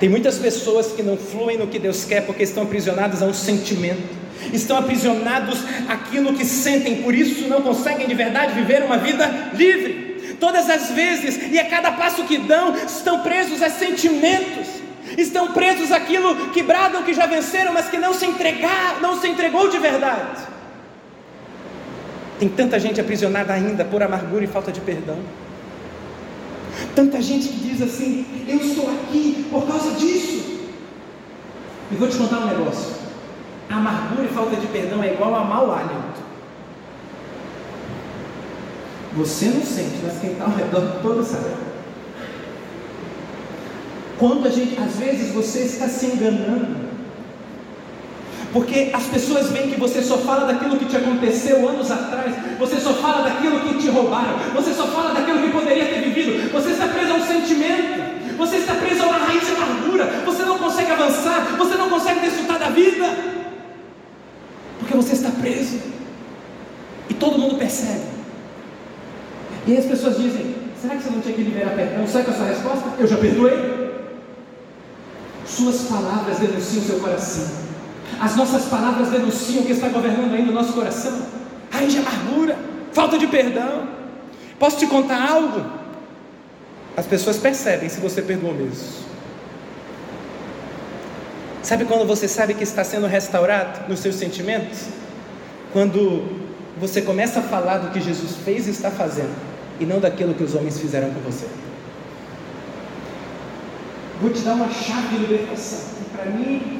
Tem 0.00 0.08
muitas 0.08 0.38
pessoas 0.38 0.92
que 0.92 1.02
não 1.02 1.16
fluem 1.16 1.58
no 1.58 1.66
que 1.66 1.78
Deus 1.78 2.04
quer 2.04 2.24
porque 2.24 2.44
estão 2.44 2.62
aprisionadas 2.62 3.20
a 3.20 3.26
um 3.26 3.34
sentimento, 3.34 4.16
estão 4.52 4.76
aprisionados 4.76 5.58
àquilo 5.88 6.34
que 6.34 6.44
sentem, 6.44 7.02
por 7.02 7.14
isso 7.14 7.48
não 7.48 7.62
conseguem 7.62 8.06
de 8.06 8.14
verdade 8.14 8.54
viver 8.54 8.82
uma 8.84 8.96
vida 8.96 9.50
livre 9.54 10.36
todas 10.38 10.70
as 10.70 10.90
vezes 10.90 11.50
e 11.50 11.58
a 11.58 11.68
cada 11.68 11.92
passo 11.92 12.24
que 12.24 12.38
dão, 12.38 12.74
estão 12.76 13.20
presos 13.22 13.60
a 13.60 13.68
sentimentos, 13.68 14.68
estão 15.16 15.52
presos 15.52 15.90
àquilo 15.90 16.50
que 16.50 16.62
bradam 16.62 17.02
que 17.02 17.12
já 17.12 17.26
venceram, 17.26 17.72
mas 17.72 17.88
que 17.88 17.98
não 17.98 18.14
se 18.14 18.24
entregar, 18.24 19.00
não 19.00 19.20
se 19.20 19.28
entregou 19.28 19.68
de 19.68 19.78
verdade. 19.78 20.57
Tem 22.38 22.48
tanta 22.48 22.78
gente 22.78 23.00
aprisionada 23.00 23.52
ainda 23.52 23.84
por 23.84 24.02
amargura 24.02 24.44
e 24.44 24.46
falta 24.46 24.70
de 24.70 24.80
perdão. 24.80 25.18
Tanta 26.94 27.20
gente 27.20 27.48
que 27.48 27.68
diz 27.68 27.82
assim: 27.82 28.24
Eu 28.46 28.58
estou 28.58 28.88
aqui 28.90 29.46
por 29.50 29.66
causa 29.66 29.92
disso. 29.92 30.68
E 31.90 31.94
vou 31.96 32.08
te 32.08 32.16
contar 32.16 32.38
um 32.38 32.46
negócio: 32.46 32.94
amargura 33.68 34.24
e 34.24 34.28
falta 34.28 34.56
de 34.56 34.66
perdão 34.68 35.02
é 35.02 35.12
igual 35.12 35.34
a 35.34 35.44
mau 35.44 35.72
hálito. 35.72 36.28
Você 39.16 39.46
não 39.46 39.62
sente, 39.62 39.98
mas 40.04 40.20
quem 40.20 40.32
está 40.32 40.44
ao 40.44 40.54
redor 40.54 41.00
todo 41.02 41.24
sabe. 41.24 41.56
Quando 44.18 44.46
a 44.46 44.50
gente, 44.50 44.78
às 44.80 44.96
vezes 44.96 45.32
você 45.32 45.60
está 45.60 45.88
se 45.88 46.06
enganando, 46.06 46.87
porque 48.52 48.90
as 48.92 49.04
pessoas 49.04 49.50
veem 49.50 49.70
que 49.70 49.78
você 49.78 50.02
só 50.02 50.18
fala 50.18 50.46
daquilo 50.46 50.76
que 50.78 50.86
te 50.86 50.96
aconteceu 50.96 51.68
anos 51.68 51.90
atrás, 51.90 52.34
você 52.58 52.76
só 52.80 52.94
fala 52.94 53.28
daquilo 53.28 53.60
que 53.60 53.78
te 53.78 53.88
roubaram, 53.88 54.38
você 54.54 54.72
só 54.72 54.86
fala 54.86 55.12
daquilo 55.12 55.42
que 55.42 55.50
poderia 55.50 55.86
ter 55.86 56.00
vivido, 56.00 56.50
você 56.50 56.70
está 56.70 56.86
preso 56.88 57.12
a 57.12 57.16
um 57.16 57.26
sentimento, 57.26 58.36
você 58.38 58.56
está 58.56 58.74
preso 58.74 59.02
a 59.02 59.06
uma 59.06 59.18
raiz 59.18 59.44
de 59.44 59.52
amargura, 59.52 60.06
você 60.24 60.44
não 60.44 60.58
consegue 60.58 60.92
avançar, 60.92 61.56
você 61.58 61.74
não 61.74 61.90
consegue 61.90 62.20
desfrutar 62.20 62.58
da 62.58 62.70
vida, 62.70 63.04
porque 64.78 64.96
você 64.96 65.12
está 65.12 65.30
preso, 65.30 65.78
e 67.10 67.14
todo 67.14 67.38
mundo 67.38 67.56
percebe. 67.56 68.18
E 69.66 69.76
as 69.76 69.84
pessoas 69.84 70.16
dizem: 70.16 70.54
será 70.80 70.96
que 70.96 71.02
você 71.02 71.10
não 71.10 71.20
tinha 71.20 71.34
que 71.34 71.42
liberar 71.42 71.74
perdão? 71.74 72.06
Sabe 72.06 72.24
qual 72.24 72.36
é 72.36 72.40
a 72.40 72.42
sua 72.42 72.54
resposta? 72.54 72.88
Eu 72.98 73.06
já 73.06 73.16
perdoei. 73.18 73.88
Suas 75.46 75.82
palavras 75.82 76.38
denunciam 76.38 76.82
seu 76.82 77.00
coração. 77.00 77.67
As 78.20 78.34
nossas 78.34 78.64
palavras 78.64 79.10
denunciam 79.10 79.62
o 79.62 79.66
que 79.66 79.72
está 79.72 79.88
governando 79.88 80.34
ainda 80.34 80.50
o 80.50 80.54
nosso 80.54 80.72
coração. 80.72 81.20
Raiz 81.70 81.92
de 81.92 81.98
amargura, 81.98 82.56
falta 82.92 83.18
de 83.18 83.26
perdão. 83.26 83.88
Posso 84.58 84.78
te 84.78 84.86
contar 84.86 85.30
algo? 85.30 85.64
As 86.96 87.06
pessoas 87.06 87.36
percebem 87.36 87.88
se 87.88 88.00
você 88.00 88.20
perdoou 88.20 88.54
mesmo. 88.54 89.06
Sabe 91.62 91.84
quando 91.84 92.06
você 92.06 92.26
sabe 92.26 92.54
que 92.54 92.64
está 92.64 92.82
sendo 92.82 93.06
restaurado 93.06 93.88
nos 93.88 94.00
seus 94.00 94.16
sentimentos? 94.16 94.86
Quando 95.72 96.24
você 96.80 97.02
começa 97.02 97.40
a 97.40 97.42
falar 97.42 97.78
do 97.78 97.90
que 97.90 98.00
Jesus 98.00 98.36
fez 98.44 98.66
e 98.66 98.70
está 98.70 98.90
fazendo 98.90 99.34
e 99.78 99.84
não 99.84 100.00
daquilo 100.00 100.34
que 100.34 100.42
os 100.42 100.54
homens 100.54 100.78
fizeram 100.78 101.10
com 101.10 101.20
você. 101.20 101.46
Vou 104.20 104.30
te 104.30 104.40
dar 104.40 104.54
uma 104.54 104.68
chave 104.68 105.08
de 105.08 105.26
libertação, 105.26 105.90
para 106.16 106.24
mim 106.30 106.77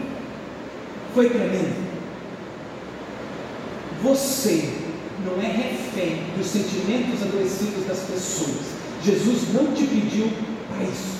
foi 1.18 1.30
tremendo. 1.30 1.74
Você 4.04 4.72
não 5.26 5.42
é 5.42 5.48
refém 5.48 6.22
dos 6.36 6.46
sentimentos 6.46 7.20
adoecidos 7.24 7.86
das 7.88 7.98
pessoas. 8.04 8.78
Jesus 9.02 9.52
não 9.52 9.72
te 9.74 9.84
pediu 9.84 10.30
para 10.68 10.84
isso. 10.84 11.18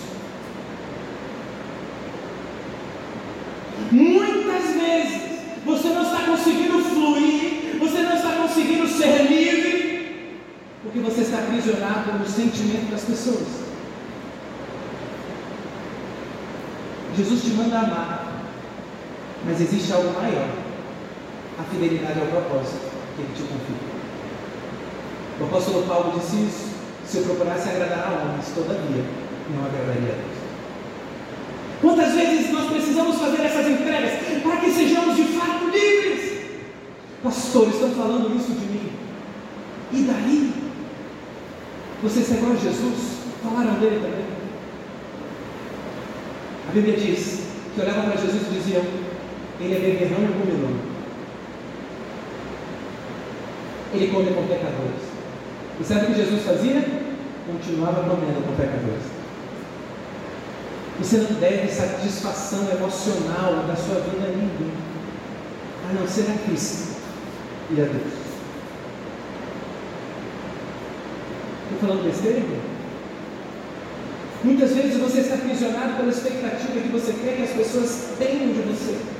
Muitas 3.90 4.64
vezes 4.80 5.20
você 5.66 5.88
não 5.88 6.02
está 6.02 6.26
conseguindo 6.26 6.78
fluir, 6.78 7.78
você 7.80 8.02
não 8.02 8.14
está 8.14 8.30
conseguindo 8.36 8.86
ser 8.86 9.26
livre 9.28 10.38
porque 10.84 11.00
você 11.00 11.22
está 11.22 11.38
aprisionado 11.38 12.12
no 12.12 12.24
sentimento 12.24 12.88
das 12.92 13.02
pessoas. 13.02 13.48
Jesus 17.16 17.42
te 17.42 17.48
manda 17.48 17.80
amar, 17.80 18.17
mas 19.48 19.60
existe 19.62 19.92
algo 19.92 20.12
maior: 20.12 20.46
a 21.58 21.62
fidelidade 21.64 22.20
ao 22.20 22.26
propósito 22.26 22.92
que 23.16 23.22
ele 23.22 23.32
te 23.34 23.42
confia. 23.42 23.88
O 25.40 25.44
apóstolo 25.44 25.86
Paulo 25.86 26.20
disse 26.20 26.36
isso: 26.36 26.68
se 27.06 27.16
eu 27.16 27.22
procurasse 27.24 27.70
agradar 27.70 28.06
a 28.06 28.22
homens, 28.22 28.52
todavia 28.54 29.04
não 29.54 29.64
agradaria 29.64 30.12
a 30.12 30.16
Deus. 30.16 30.38
Quantas 31.80 32.12
vezes 32.12 32.50
nós 32.52 32.70
precisamos 32.70 33.16
fazer 33.16 33.40
essas 33.42 33.66
entregas 33.66 34.42
para 34.42 34.56
que 34.58 34.70
sejamos 34.70 35.16
de 35.16 35.24
fato 35.24 35.70
livres? 35.70 36.58
Pastor, 37.22 37.68
estão 37.68 37.90
falando 37.92 38.36
isso 38.36 38.52
de 38.52 38.66
mim. 38.66 38.92
E 39.92 40.02
daí? 40.02 40.52
Você 42.02 42.34
igual 42.34 42.52
a 42.52 42.56
Jesus? 42.56 43.18
Falaram 43.42 43.74
dele 43.80 44.00
também. 44.02 44.26
A 46.68 46.72
Bíblia 46.72 46.96
diz 46.96 47.44
que 47.74 47.80
olhavam 47.80 48.10
para 48.10 48.20
Jesus 48.20 48.42
e 48.42 48.54
diziam: 48.54 49.07
Ele 49.60 49.74
é 49.74 49.78
beberrão 49.78 50.24
e 50.24 50.32
comilão. 50.40 50.78
Ele 53.92 54.12
come 54.12 54.30
com 54.32 54.46
pecadores. 54.46 55.08
E 55.80 55.84
sabe 55.84 56.04
o 56.04 56.06
que 56.06 56.14
Jesus 56.14 56.42
fazia? 56.42 56.84
Continuava 57.46 58.08
comendo 58.08 58.46
com 58.46 58.54
pecadores. 58.54 59.18
Você 60.98 61.18
não 61.18 61.40
deve 61.40 61.68
satisfação 61.68 62.68
emocional 62.70 63.64
da 63.66 63.76
sua 63.76 64.00
vida 64.00 64.26
a 64.26 64.30
ninguém, 64.30 64.72
a 65.88 65.92
não 65.92 66.06
ser 66.08 66.26
a 66.30 66.46
Cristo 66.46 66.96
e 67.70 67.80
a 67.80 67.84
Deus. 67.84 68.28
Estou 71.70 71.88
falando 71.88 72.04
besteira, 72.04 72.38
irmão? 72.38 72.60
Muitas 74.42 74.72
vezes 74.72 74.96
você 74.96 75.20
está 75.20 75.34
aprisionado 75.34 75.96
pela 75.96 76.10
expectativa 76.10 76.80
que 76.80 76.88
você 76.88 77.12
quer 77.12 77.36
que 77.36 77.42
as 77.42 77.50
pessoas 77.50 78.08
tenham 78.18 78.52
de 78.52 78.62
você. 78.62 79.17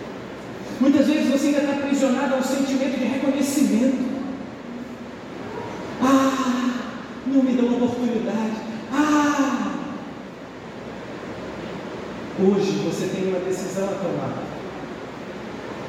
Muitas 0.81 1.07
vezes 1.09 1.29
você 1.29 1.49
ainda 1.49 1.61
está 1.61 1.73
aprisionado 1.73 2.35
a 2.35 2.39
um 2.39 2.43
sentimento 2.43 2.99
de 2.99 3.05
reconhecimento. 3.05 4.07
Ah, 6.01 6.93
não 7.27 7.43
me 7.43 7.53
dão 7.53 7.75
oportunidade. 7.75 8.53
Ah, 8.93 9.73
hoje 12.41 12.73
você 12.85 13.07
tem 13.09 13.29
uma 13.29 13.41
decisão 13.41 13.87
a 13.87 13.95
tomar. 13.95 14.43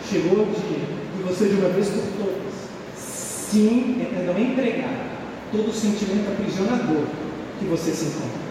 Chegou 0.10 0.42
o 0.42 0.46
dia 0.46 0.80
de 1.16 1.24
você 1.24 1.50
de 1.50 1.56
uma 1.56 1.70
vez 1.70 1.90
por 1.90 2.04
todas, 2.18 2.54
sim, 2.96 4.02
é, 4.02 4.06
perdão, 4.06 4.40
entregar 4.40 5.08
todo 5.52 5.70
o 5.70 5.74
sentimento 5.74 6.32
aprisionador 6.32 7.06
que 7.60 7.66
você 7.66 7.92
se 7.92 8.06
encontra. 8.06 8.50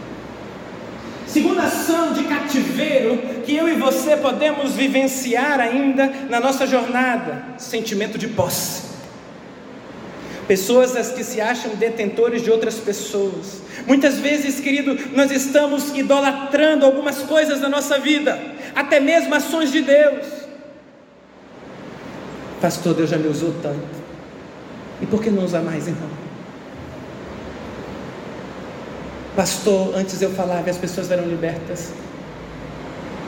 Segunda 1.26 1.62
ação 1.62 2.12
de 2.12 2.24
cativeiro 2.24 3.37
que 3.48 3.56
eu 3.56 3.66
e 3.66 3.72
você 3.72 4.14
podemos 4.14 4.74
vivenciar 4.74 5.58
ainda 5.58 6.06
na 6.28 6.38
nossa 6.38 6.66
jornada: 6.66 7.42
sentimento 7.56 8.18
de 8.18 8.28
posse. 8.28 8.88
Pessoas 10.46 10.94
as 10.94 11.10
que 11.12 11.24
se 11.24 11.40
acham 11.40 11.74
detentores 11.74 12.42
de 12.42 12.50
outras 12.50 12.74
pessoas. 12.74 13.62
Muitas 13.86 14.18
vezes, 14.18 14.60
querido, 14.60 14.98
nós 15.14 15.30
estamos 15.30 15.96
idolatrando 15.96 16.84
algumas 16.84 17.20
coisas 17.20 17.58
da 17.60 17.70
nossa 17.70 17.98
vida, 17.98 18.38
até 18.74 19.00
mesmo 19.00 19.34
ações 19.34 19.72
de 19.72 19.80
Deus. 19.80 20.26
Pastor, 22.60 22.92
Deus 22.92 23.08
já 23.08 23.16
me 23.16 23.28
usou 23.28 23.54
tanto. 23.62 23.98
E 25.00 25.06
por 25.06 25.22
que 25.22 25.30
não 25.30 25.44
usar 25.44 25.62
mais, 25.62 25.86
irmão? 25.86 26.10
Pastor, 29.34 29.94
antes 29.94 30.20
eu 30.20 30.30
falava 30.30 30.66
e 30.66 30.70
as 30.70 30.78
pessoas 30.78 31.10
eram 31.10 31.26
libertas. 31.26 31.92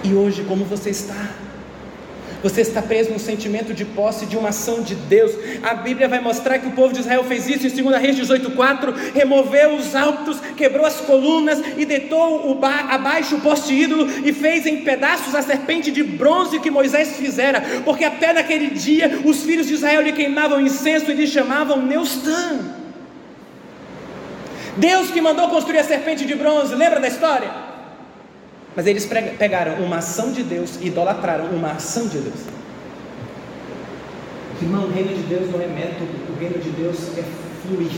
E 0.02 0.14
hoje, 0.14 0.44
como 0.44 0.64
você 0.64 0.90
está? 0.90 1.30
Você 2.42 2.62
está 2.62 2.80
preso 2.80 3.10
num 3.10 3.18
sentimento 3.18 3.74
de 3.74 3.84
posse 3.84 4.24
de 4.24 4.34
uma 4.36 4.48
ação 4.48 4.82
de 4.82 4.94
Deus. 4.94 5.32
A 5.62 5.74
Bíblia 5.74 6.08
vai 6.08 6.20
mostrar 6.20 6.58
que 6.58 6.68
o 6.68 6.72
povo 6.72 6.92
de 6.92 7.00
Israel 7.00 7.22
fez 7.24 7.46
isso 7.46 7.66
em 7.66 7.82
2 7.82 8.00
Reis 8.00 8.16
18,4: 8.16 9.12
removeu 9.14 9.74
os 9.74 9.94
altos, 9.94 10.40
quebrou 10.56 10.86
as 10.86 11.00
colunas 11.02 11.60
e 11.76 11.84
deitou 11.84 12.50
o 12.50 12.58
abaixo 12.64 13.36
o 13.36 13.40
poste 13.42 13.74
ídolo 13.74 14.08
e 14.24 14.32
fez 14.32 14.64
em 14.64 14.78
pedaços 14.78 15.34
a 15.34 15.42
serpente 15.42 15.90
de 15.90 16.02
bronze 16.02 16.58
que 16.60 16.70
Moisés 16.70 17.16
fizera, 17.16 17.62
porque 17.84 18.04
até 18.04 18.32
naquele 18.32 18.70
dia 18.70 19.20
os 19.24 19.42
filhos 19.42 19.66
de 19.66 19.74
Israel 19.74 20.00
lhe 20.00 20.12
queimavam 20.12 20.60
incenso 20.60 21.10
e 21.10 21.14
lhe 21.14 21.26
chamavam 21.26 21.82
Neustã. 21.82 22.58
Deus 24.78 25.10
que 25.10 25.20
mandou 25.20 25.48
construir 25.50 25.80
a 25.80 25.84
serpente 25.84 26.24
de 26.24 26.34
bronze, 26.34 26.74
lembra 26.74 27.00
da 27.00 27.08
história? 27.08 27.69
Mas 28.76 28.87
eles 28.87 29.09
pegaram 29.38 29.83
uma 29.85 29.96
ação 29.96 30.33
de 30.33 30.42
Deus 30.42 30.78
e 30.80 30.87
idolatraram 30.87 31.46
uma 31.46 31.72
ação 31.72 32.06
de 32.06 32.18
Deus. 32.18 32.40
Irmão, 34.62 34.85
o 34.85 34.92
reino 34.92 35.14
de 35.14 35.22
Deus 35.22 35.50
não 35.50 35.61
é 35.61 35.66
método, 35.66 36.11
o 36.28 36.38
reino 36.38 36.59
de 36.59 36.70
Deus 36.70 36.96
é 37.16 37.24
fluir. 37.62 37.90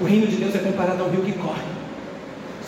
O 0.00 0.04
reino 0.04 0.26
de 0.26 0.36
Deus 0.36 0.54
é 0.54 0.58
comparado 0.58 1.02
ao 1.02 1.10
rio 1.10 1.22
que 1.22 1.32
corre. 1.32 1.78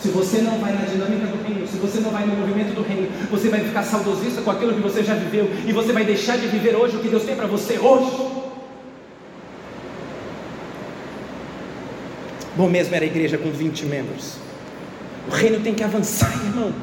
Se 0.01 0.09
você 0.09 0.41
não 0.41 0.57
vai 0.57 0.73
na 0.73 0.83
dinâmica 0.83 1.27
do 1.27 1.43
reino, 1.43 1.67
se 1.67 1.77
você 1.77 1.99
não 1.99 2.09
vai 2.09 2.25
no 2.25 2.35
movimento 2.35 2.73
do 2.73 2.81
reino, 2.81 3.07
você 3.29 3.49
vai 3.49 3.61
ficar 3.61 3.83
saudosista 3.83 4.41
com 4.41 4.49
aquilo 4.49 4.73
que 4.73 4.81
você 4.81 5.03
já 5.03 5.13
viveu 5.13 5.47
e 5.65 5.71
você 5.71 5.93
vai 5.93 6.03
deixar 6.03 6.37
de 6.37 6.47
viver 6.47 6.75
hoje 6.75 6.97
o 6.97 6.99
que 6.99 7.07
Deus 7.07 7.23
tem 7.23 7.35
para 7.35 7.45
você 7.45 7.77
hoje. 7.77 8.11
Bom 12.55 12.67
mesmo 12.67 12.95
era 12.95 13.05
a 13.05 13.07
igreja 13.07 13.37
com 13.37 13.51
20 13.51 13.85
membros. 13.85 14.50
O 15.27 15.31
reino 15.31 15.59
tem 15.61 15.73
que 15.73 15.83
avançar, 15.83 16.31
irmão. 16.45 16.73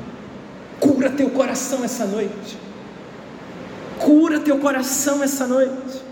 Cura 0.81 1.11
teu 1.11 1.31
coração 1.31 1.85
essa 1.85 2.05
noite. 2.05 2.59
Cura 3.99 4.39
teu 4.41 4.59
coração 4.59 5.23
essa 5.23 5.47
noite. 5.47 6.03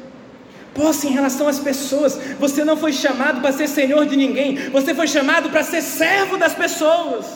Posse 0.74 1.06
em 1.06 1.12
relação 1.12 1.48
às 1.48 1.58
pessoas. 1.58 2.18
Você 2.38 2.64
não 2.64 2.76
foi 2.76 2.92
chamado 2.92 3.40
para 3.40 3.52
ser 3.52 3.68
senhor 3.68 4.04
de 4.06 4.16
ninguém. 4.16 4.70
Você 4.70 4.94
foi 4.94 5.06
chamado 5.06 5.50
para 5.50 5.62
ser 5.62 5.80
servo 5.82 6.36
das 6.36 6.54
pessoas. 6.54 7.26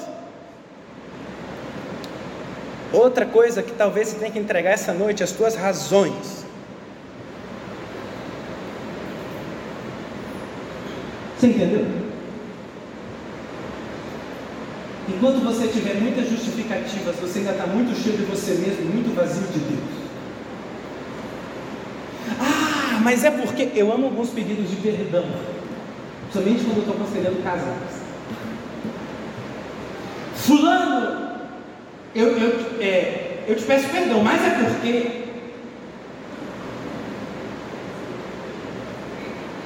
Outra 2.92 3.24
coisa 3.24 3.62
que 3.62 3.72
talvez 3.72 4.08
você 4.08 4.16
tenha 4.16 4.32
que 4.32 4.38
entregar 4.38 4.72
essa 4.72 4.92
noite, 4.92 5.22
as 5.22 5.30
tuas 5.30 5.54
razões. 5.54 6.44
Você 11.38 11.46
entendeu? 11.46 11.99
Enquanto 15.20 15.44
você 15.44 15.68
tiver 15.68 15.96
muitas 15.96 16.30
justificativas, 16.30 17.14
você 17.16 17.40
ainda 17.40 17.50
está 17.50 17.66
muito 17.66 17.94
cheio 17.94 18.16
de 18.16 18.22
você 18.22 18.52
mesmo, 18.52 18.86
muito 18.86 19.14
vazio 19.14 19.46
de 19.48 19.58
Deus. 19.58 20.00
Ah, 22.40 23.00
mas 23.02 23.22
é 23.22 23.30
porque 23.30 23.70
eu 23.74 23.92
amo 23.92 24.06
alguns 24.06 24.30
pedidos 24.30 24.70
de 24.70 24.76
perdão, 24.76 25.26
somente 26.32 26.64
quando 26.64 26.78
eu 26.78 26.84
estou 26.84 26.94
aconselhando 26.94 27.42
casais. 27.42 28.00
Fulano, 30.36 31.32
eu, 32.14 32.28
eu, 32.38 32.80
é, 32.80 33.44
eu 33.46 33.56
te 33.56 33.64
peço 33.64 33.90
perdão, 33.90 34.24
mas 34.24 34.42
é 34.42 34.50
porque 34.64 35.24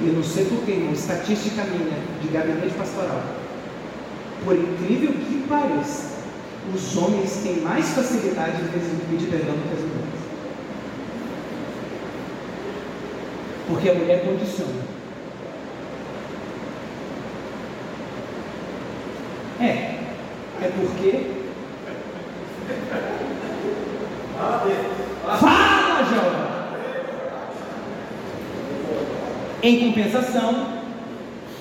eu 0.00 0.12
não 0.14 0.24
sei 0.24 0.46
porquê, 0.46 0.72
irmão, 0.72 0.92
estatística 0.92 1.62
minha 1.62 1.96
de 2.20 2.26
gabinete 2.26 2.74
pastoral 2.76 3.43
por 4.44 4.54
incrível 4.54 5.12
que 5.12 5.46
pareça, 5.48 6.14
os 6.74 6.96
homens 6.96 7.40
têm 7.42 7.60
mais 7.60 7.88
facilidade 7.90 8.62
de 8.62 9.06
pedir 9.06 9.30
perdão 9.30 9.54
do 9.54 9.68
que 9.68 9.74
as 9.74 9.80
mulheres. 9.80 10.14
Porque 13.66 13.88
a 13.90 13.94
mulher 13.94 14.24
condiciona. 14.24 14.94
É, 19.60 19.64
é 20.62 20.72
porque. 20.76 21.44
Fala, 25.40 26.04
jovem! 26.04 26.44
Em 29.62 29.88
compensação, 29.88 30.82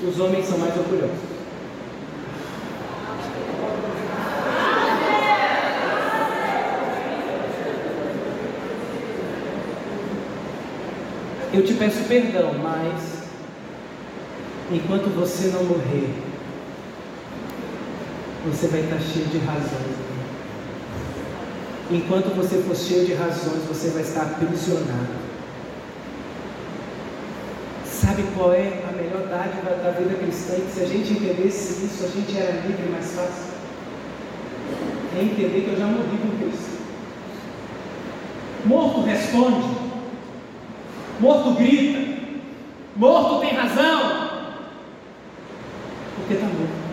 os 0.06 0.20
homens 0.20 0.46
são 0.46 0.58
mais 0.58 0.76
orgulhosos. 0.78 1.33
Eu 11.54 11.64
te 11.64 11.76
peço 11.76 12.04
perdão, 12.08 12.52
mas 12.64 13.26
enquanto 14.72 15.14
você 15.14 15.50
não 15.50 15.64
morrer, 15.66 16.10
você 18.44 18.68
vai 18.70 18.80
estar 18.80 19.00
cheio 19.00 19.28
de 19.28 19.38
razões. 19.38 20.14
Enquanto 21.92 22.36
você 22.36 22.58
for 22.64 22.76
cheio 22.76 23.06
de 23.06 23.14
razões, 23.14 23.66
você 23.68 23.90
vai 23.90 24.02
estar 24.02 24.24
aprisionado. 24.24 25.22
Sabe 27.86 28.24
qual 28.36 28.52
é 28.52 28.82
a 28.90 28.92
melhor 28.92 29.28
dádiva 29.28 29.76
da 29.76 29.92
vida 29.92 30.16
cristã? 30.16 30.56
Que 30.56 30.72
se 30.74 30.82
a 30.82 30.88
gente 30.88 31.14
entendesse 31.14 31.86
isso, 31.86 32.04
a 32.04 32.08
gente 32.08 32.36
era 32.36 32.62
livre 32.62 32.90
mais 32.90 33.12
fácil. 33.12 33.54
É 35.16 35.22
entender 35.22 35.66
que 35.66 35.70
eu 35.72 35.78
já 35.78 35.86
morri 35.86 36.18
com 36.18 36.44
Cristo. 36.44 36.82
Morto 38.66 39.02
responde. 39.02 39.83
Morto 41.24 41.52
grita. 41.52 42.00
Morto 42.98 43.40
tem 43.40 43.56
razão. 43.56 44.02
Porque 46.18 46.34
está 46.34 46.48
morto. 46.48 46.84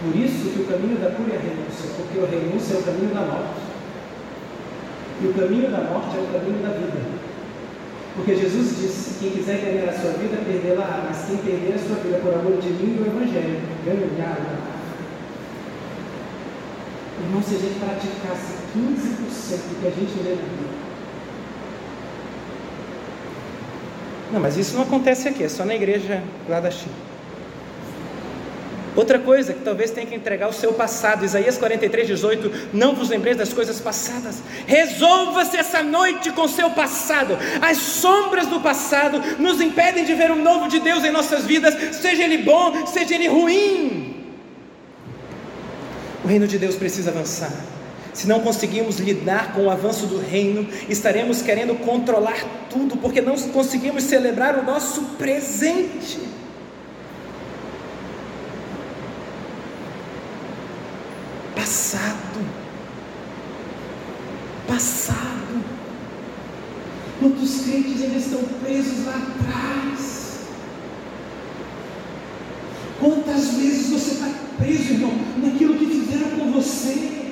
Por 0.00 0.14
isso 0.14 0.50
que 0.50 0.62
o 0.62 0.66
caminho 0.66 0.96
da 1.00 1.10
cura 1.10 1.34
é 1.34 1.38
a 1.38 1.40
renúncia, 1.40 1.90
porque 1.96 2.20
a 2.20 2.30
renúncia 2.30 2.74
é 2.74 2.78
o 2.78 2.82
caminho 2.84 3.12
da 3.12 3.22
morte. 3.22 3.60
E 5.20 5.26
o 5.26 5.34
caminho 5.34 5.70
da 5.72 5.78
morte 5.90 6.16
é 6.16 6.20
o 6.20 6.32
caminho 6.32 6.62
da 6.62 6.68
vida. 6.68 7.02
Porque 8.14 8.36
Jesus 8.36 8.78
disse: 8.78 9.18
quem 9.18 9.32
quiser 9.32 9.58
ganhar 9.58 9.90
a 9.90 9.98
sua 9.98 10.12
vida, 10.12 10.38
perdê-la, 10.46 11.04
mas 11.04 11.26
quem 11.26 11.38
perder 11.38 11.74
a 11.74 11.78
sua 11.78 11.96
vida 11.96 12.18
por 12.18 12.32
amor 12.32 12.62
de 12.62 12.68
mim 12.78 12.94
e 12.94 12.98
do 12.98 13.06
Evangelho, 13.10 13.58
ganhará. 13.84 14.38
Irmão, 17.24 17.42
se 17.42 17.56
a 17.56 17.58
gente 17.58 17.80
praticasse 17.80 18.54
15% 18.70 19.66
do 19.66 19.80
que 19.82 19.86
a 19.88 19.90
gente 19.90 20.22
lê 20.22 20.36
na 20.36 20.42
Bíblia, 20.46 20.87
Não, 24.32 24.40
mas 24.40 24.56
isso 24.56 24.74
não 24.74 24.82
acontece 24.82 25.28
aqui, 25.28 25.44
é 25.44 25.48
só 25.48 25.64
na 25.64 25.74
igreja 25.74 26.22
lá 26.48 26.60
da 26.60 26.70
China. 26.70 27.08
Outra 28.98 29.18
coisa 29.18 29.54
que 29.54 29.60
talvez 29.60 29.92
tenha 29.92 30.06
que 30.06 30.14
entregar 30.16 30.48
o 30.48 30.52
seu 30.52 30.72
passado, 30.72 31.24
Isaías 31.24 31.56
43, 31.56 32.08
18: 32.08 32.70
Não 32.72 32.96
vos 32.96 33.08
lembreis 33.08 33.36
das 33.36 33.52
coisas 33.52 33.80
passadas, 33.80 34.42
resolva-se 34.66 35.56
essa 35.56 35.84
noite 35.84 36.32
com 36.32 36.42
o 36.42 36.48
seu 36.48 36.70
passado. 36.70 37.38
As 37.62 37.78
sombras 37.78 38.48
do 38.48 38.60
passado 38.60 39.22
nos 39.38 39.60
impedem 39.60 40.04
de 40.04 40.14
ver 40.14 40.32
o 40.32 40.36
novo 40.36 40.68
de 40.68 40.80
Deus 40.80 41.04
em 41.04 41.12
nossas 41.12 41.44
vidas, 41.44 41.94
seja 41.94 42.24
ele 42.24 42.38
bom, 42.38 42.86
seja 42.86 43.14
ele 43.14 43.28
ruim. 43.28 44.16
O 46.24 46.26
reino 46.26 46.48
de 46.48 46.58
Deus 46.58 46.74
precisa 46.74 47.10
avançar. 47.10 47.52
Se 48.18 48.26
não 48.26 48.40
conseguimos 48.40 48.98
lidar 48.98 49.52
com 49.52 49.66
o 49.66 49.70
avanço 49.70 50.08
do 50.08 50.18
reino, 50.18 50.66
estaremos 50.88 51.40
querendo 51.40 51.76
controlar 51.76 52.66
tudo, 52.68 52.96
porque 52.96 53.20
não 53.20 53.36
conseguimos 53.36 54.02
celebrar 54.02 54.58
o 54.58 54.64
nosso 54.64 55.02
presente. 55.16 56.18
Passado. 61.54 62.44
Passado. 64.66 65.64
Quantos 67.20 67.60
crentes 67.60 68.02
ainda 68.02 68.18
estão 68.18 68.42
presos 68.64 69.06
lá 69.06 69.14
atrás? 69.14 70.38
Quantas 72.98 73.54
vezes 73.54 73.90
você 73.90 74.14
está 74.14 74.28
preso, 74.58 74.94
irmão, 74.94 75.12
naquilo 75.36 75.78
que 75.78 75.86
fizeram 75.86 76.30
com 76.30 76.50
você? 76.50 77.27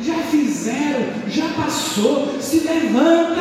Já 0.00 0.18
fizeram, 0.24 1.28
já 1.28 1.48
passou, 1.54 2.40
se 2.40 2.60
levanta. 2.60 3.40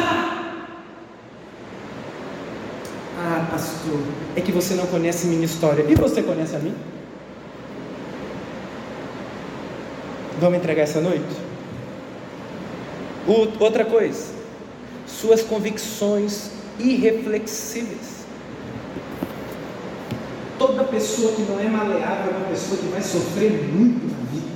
Ah, 3.17 3.47
pastor, 3.51 3.99
é 4.35 4.41
que 4.41 4.51
você 4.51 4.73
não 4.75 4.87
conhece 4.87 5.27
minha 5.27 5.45
história. 5.45 5.85
E 5.87 5.95
você 5.95 6.23
conhece 6.23 6.55
a 6.55 6.59
mim? 6.59 6.73
Vamos 10.39 10.59
entregar 10.59 10.83
essa 10.83 11.01
noite? 11.01 11.25
Outra 13.59 13.83
coisa, 13.83 14.33
suas 15.07 15.41
convicções 15.41 16.51
irreflexíveis. 16.79 18.25
Toda 20.59 20.83
pessoa 20.85 21.33
que 21.33 21.41
não 21.41 21.59
é 21.59 21.67
maleável 21.67 22.33
é 22.33 22.37
uma 22.37 22.47
pessoa 22.47 22.79
que 22.79 22.87
vai 22.87 23.01
sofrer 23.01 23.51
muito 23.73 24.05
na 24.05 24.31
vida. 24.31 24.54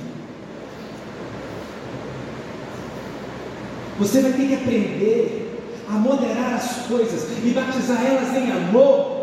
Você 4.00 4.22
vai 4.22 4.32
ter 4.32 4.48
que 4.48 4.54
aprender 4.54 5.60
a 5.86 5.92
moderar 5.92 6.54
as 6.54 6.86
coisas 6.86 7.28
e 7.44 7.50
batizar 7.50 8.02
elas 8.02 8.34
em 8.34 8.50
amor. 8.50 9.20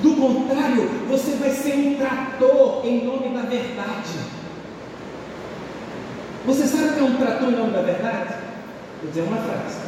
Do 0.00 0.14
contrário, 0.14 0.88
você 1.08 1.32
vai 1.32 1.50
ser 1.50 1.74
um 1.74 1.96
trator 1.96 2.86
em 2.86 3.04
nome 3.04 3.30
da 3.30 3.42
verdade. 3.42 4.12
Você 6.46 6.66
sabe 6.68 6.84
o 6.84 6.92
que 6.92 7.00
é 7.00 7.02
um 7.02 7.16
trator 7.16 7.48
em 7.48 7.56
nome 7.56 7.72
da 7.72 7.82
verdade? 7.82 8.34
Vou 9.00 9.10
dizer 9.10 9.22
uma 9.22 9.38
frase. 9.38 9.78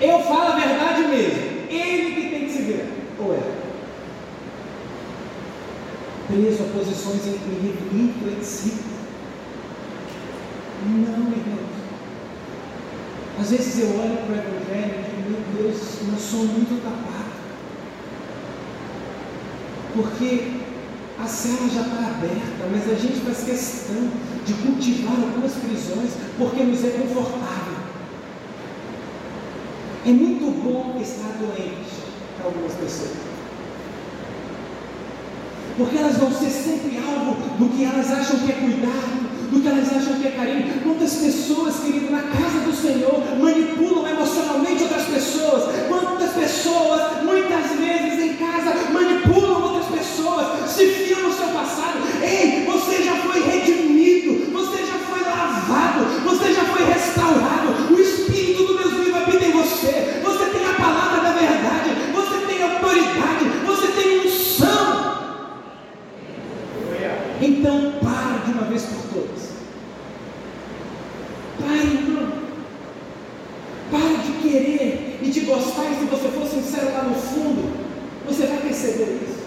Eu 0.00 0.20
falo 0.20 0.52
a 0.52 0.56
verdade 0.56 1.02
mesmo. 1.08 1.68
Ele 1.68 2.14
que 2.14 2.30
tem 2.30 2.46
que 2.46 2.52
se 2.52 2.62
ver. 2.62 2.92
Ou 3.18 3.34
é? 3.34 3.40
Preso 6.28 6.62
a 6.62 6.78
posições 6.78 7.26
inflexíveis. 7.26 8.92
Não, 10.84 11.30
irmãos. 11.30 11.71
Às 13.42 13.50
vezes 13.50 13.76
eu 13.80 13.88
olho 13.98 14.18
para 14.18 14.36
o 14.36 14.38
Evangelho 14.38 15.00
e 15.00 15.16
digo, 15.16 15.30
meu 15.30 15.64
Deus, 15.64 15.80
nós 16.08 16.20
somos 16.20 16.46
muito 16.52 16.80
tapados. 16.80 17.42
Porque 19.96 20.60
a 21.18 21.26
cela 21.26 21.68
já 21.68 21.80
está 21.80 22.06
aberta, 22.06 22.68
mas 22.70 22.88
a 22.88 22.94
gente 22.94 23.18
faz 23.18 23.42
questão 23.42 24.10
de 24.46 24.54
cultivar 24.54 25.16
algumas 25.16 25.54
prisões 25.54 26.12
porque 26.38 26.62
nos 26.62 26.84
é 26.84 26.90
confortável. 26.90 27.82
É 30.06 30.10
muito 30.10 30.62
bom 30.62 31.00
estar 31.02 31.36
doente 31.40 31.96
para 32.36 32.46
algumas 32.46 32.74
pessoas. 32.74 33.16
Porque 35.76 35.98
elas 35.98 36.16
vão 36.16 36.30
ser 36.30 36.50
sempre 36.50 36.96
alvo 36.98 37.34
do 37.58 37.76
que 37.76 37.84
elas 37.84 38.08
acham 38.08 38.38
que 38.38 38.52
é 38.52 38.54
cuidado, 38.54 39.21
do 39.52 39.60
que 39.60 39.68
elas 39.68 39.92
acham 39.92 40.14
que 40.18 40.26
é 40.26 40.30
carinho. 40.30 40.80
Quantas 40.82 41.14
pessoas, 41.14 41.80
querido, 41.80 42.10
na 42.10 42.22
casa 42.22 42.60
do 42.64 42.72
Senhor 42.74 43.20
manipulam 43.38 44.08
emocionalmente 44.08 44.82
outras 44.84 45.04
pessoas? 45.04 45.64
Quantas 45.88 46.30
pessoas, 46.30 47.22
muitas 47.22 47.70
vezes 47.76 48.18
em 48.24 48.34
casa, 48.36 48.74
manipulam 48.90 49.62
outras 49.62 49.86
pessoas, 49.86 50.70
se 50.70 50.86
fiam 50.86 51.20
no 51.20 51.32
seu 51.32 51.48
passado? 51.48 51.98
Ei, 52.22 52.64
você 52.64 53.02
já 53.02 53.16
foi 53.16 53.42
redimido, 53.42 54.50
você 54.52 54.78
já 54.86 54.98
foi 55.10 55.20
lavado, 55.20 56.06
você 56.24 56.54
já 56.54 56.64
foi 56.64 56.84
restaurado. 56.84 57.92
O 57.94 58.00
Espírito 58.00 58.64
do 58.64 58.78
Deus 58.78 58.94
vivo 58.94 59.16
habita 59.18 59.44
em 59.44 59.52
você. 59.52 60.20
Você 60.24 60.44
tem 60.46 60.64
a 60.64 60.74
palavra 60.74 61.20
da 61.20 61.32
verdade, 61.32 61.90
você 62.14 62.46
tem 62.46 62.62
autoridade, 62.62 63.44
você 63.66 63.86
tem 63.88 64.26
unção. 64.26 65.12
Então, 67.42 67.94
pare 68.00 68.38
de 68.46 68.52
uma 68.52 68.62
vez 68.66 68.84
por 68.84 69.02
todas. 69.12 69.50
Pare, 71.60 71.78
irmão. 71.78 72.32
Pare 73.90 74.16
de 74.18 74.32
querer 74.48 75.18
e 75.20 75.28
de 75.28 75.40
gostar, 75.40 75.90
e 75.90 75.96
se 75.96 76.04
você 76.04 76.28
for 76.28 76.46
sincero 76.46 76.92
lá 76.92 77.02
no 77.02 77.14
fundo, 77.14 77.72
você 78.26 78.46
vai 78.46 78.58
perceber 78.58 79.20
isso. 79.24 79.42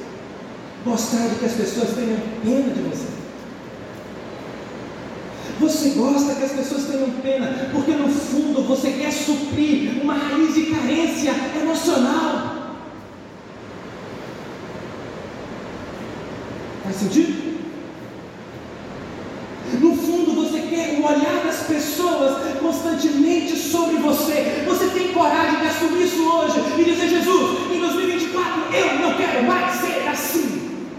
Gostar 0.84 1.30
de 1.30 1.36
que 1.36 1.46
as 1.46 1.54
pessoas 1.54 1.90
tenham 1.96 2.20
pena 2.44 2.74
de 2.74 2.82
você. 2.82 3.08
Você 5.60 5.90
gosta 5.92 6.36
que 6.36 6.44
as 6.44 6.52
pessoas 6.52 6.84
tenham 6.84 7.10
pena, 7.24 7.70
porque 7.72 7.92
no 7.92 8.10
fundo 8.10 8.62
você 8.64 8.92
quer 8.92 9.12
suprir 9.12 10.02
uma 10.04 10.16
raiz 10.16 10.54
de 10.54 10.66
carência 10.66 11.32
emocional. 11.62 12.76
Faz 16.84 16.98
sentido? 16.98 17.46
No 19.80 19.96
fundo, 19.96 20.36
você 20.36 20.60
quer 20.60 21.00
o 21.00 21.06
olhar 21.06 21.44
das 21.44 21.64
pessoas 21.64 22.38
constantemente 22.60 23.58
sobre 23.58 23.98
você. 23.98 24.64
Você 24.66 24.88
tem 24.88 25.12
coragem 25.12 25.60
de 25.60 25.68
assumir 25.68 26.04
isso 26.04 26.24
hoje 26.24 26.60
e 26.82 26.86
dizer: 26.86 27.10
Jesus, 27.10 27.72
em 27.72 27.80
2024 27.80 28.76
eu 28.76 29.00
não 29.00 29.14
quero 29.16 29.44
mais 29.46 29.76
ser 29.76 30.08
assim. 30.08 30.90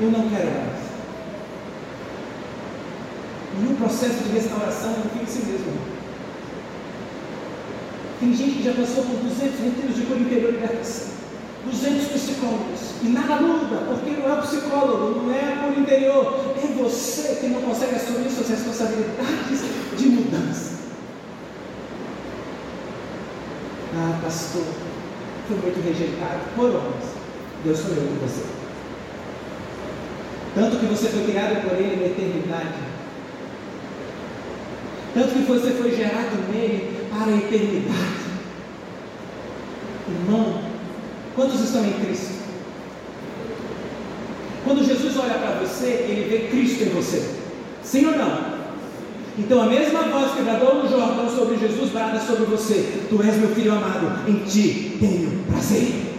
Eu 0.00 0.10
não 0.10 0.28
quero 0.30 0.50
mais. 0.50 0.80
E 3.58 3.62
no 3.62 3.76
processo 3.76 4.24
de 4.24 4.30
restauração 4.30 4.92
não 4.92 5.10
fica 5.10 5.24
assim 5.24 5.44
mesmo. 5.44 6.00
Tem 8.20 8.34
gente 8.34 8.58
que 8.58 8.62
já 8.64 8.72
passou 8.72 9.04
por 9.04 9.16
200 9.16 9.60
retiros 9.60 9.96
de 9.96 10.02
cura 10.02 10.20
interior 10.20 10.50
e 10.50 10.52
libertação. 10.52 11.10
200 11.64 12.08
psicólogos. 12.08 12.80
E 13.02 13.08
nada 13.08 13.36
muda, 13.36 13.76
porque 13.88 14.10
não 14.10 14.28
é 14.28 14.38
o 14.38 14.42
psicólogo, 14.42 15.20
não 15.20 15.32
é 15.32 15.74
o 15.74 15.80
interior. 15.80 16.54
É 16.56 16.66
você 16.82 17.36
que 17.40 17.48
não 17.48 17.60
consegue 17.62 17.96
assumir 17.96 18.30
suas 18.30 18.48
responsabilidades 18.48 19.60
de 19.96 20.08
mudança. 20.08 20.80
Ah, 23.94 24.19
pastor, 24.30 24.62
fui 25.48 25.56
muito 25.56 25.84
rejeitado 25.84 26.38
por 26.54 26.66
homens. 26.66 27.04
Deus 27.64 27.80
foi 27.80 27.96
eu 27.96 28.02
com 28.02 28.26
você. 28.26 28.44
Tanto 30.54 30.76
que 30.76 30.86
você 30.86 31.08
foi 31.08 31.24
criado 31.24 31.68
por 31.68 31.76
Ele 31.76 31.96
na 31.96 32.06
eternidade. 32.06 32.78
Tanto 35.14 35.32
que 35.32 35.40
você 35.40 35.70
foi 35.72 35.96
gerado 35.96 36.36
nele 36.52 37.06
para 37.10 37.32
a 37.32 37.36
eternidade. 37.36 38.20
Irmão, 40.08 40.62
quantos 41.34 41.60
estão 41.60 41.84
em 41.84 41.92
Cristo? 42.04 42.40
Quando 44.64 44.86
Jesus 44.86 45.16
olha 45.16 45.34
para 45.34 45.58
você, 45.60 45.86
ele 45.86 46.28
vê 46.28 46.48
Cristo 46.48 46.84
em 46.84 46.90
você. 46.90 47.34
Sim 47.82 48.06
ou 48.06 48.16
não? 48.16 48.49
Então 49.40 49.62
a 49.62 49.66
mesma 49.66 50.02
voz 50.02 50.32
que 50.32 50.42
bradou 50.42 50.82
no 50.82 50.88
Jordão 50.88 51.28
sobre 51.34 51.56
Jesus 51.56 51.90
brada 51.90 52.20
sobre 52.20 52.44
você. 52.44 53.06
Tu 53.08 53.22
és 53.22 53.36
meu 53.36 53.48
filho 53.54 53.72
amado, 53.72 54.28
em 54.28 54.44
ti 54.44 54.98
tenho 55.00 55.44
prazer. 55.44 56.14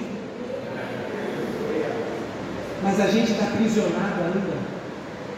Mas 2.84 3.00
a 3.00 3.06
gente 3.08 3.32
está 3.32 3.46
aprisionado 3.46 4.24
ainda 4.26 4.58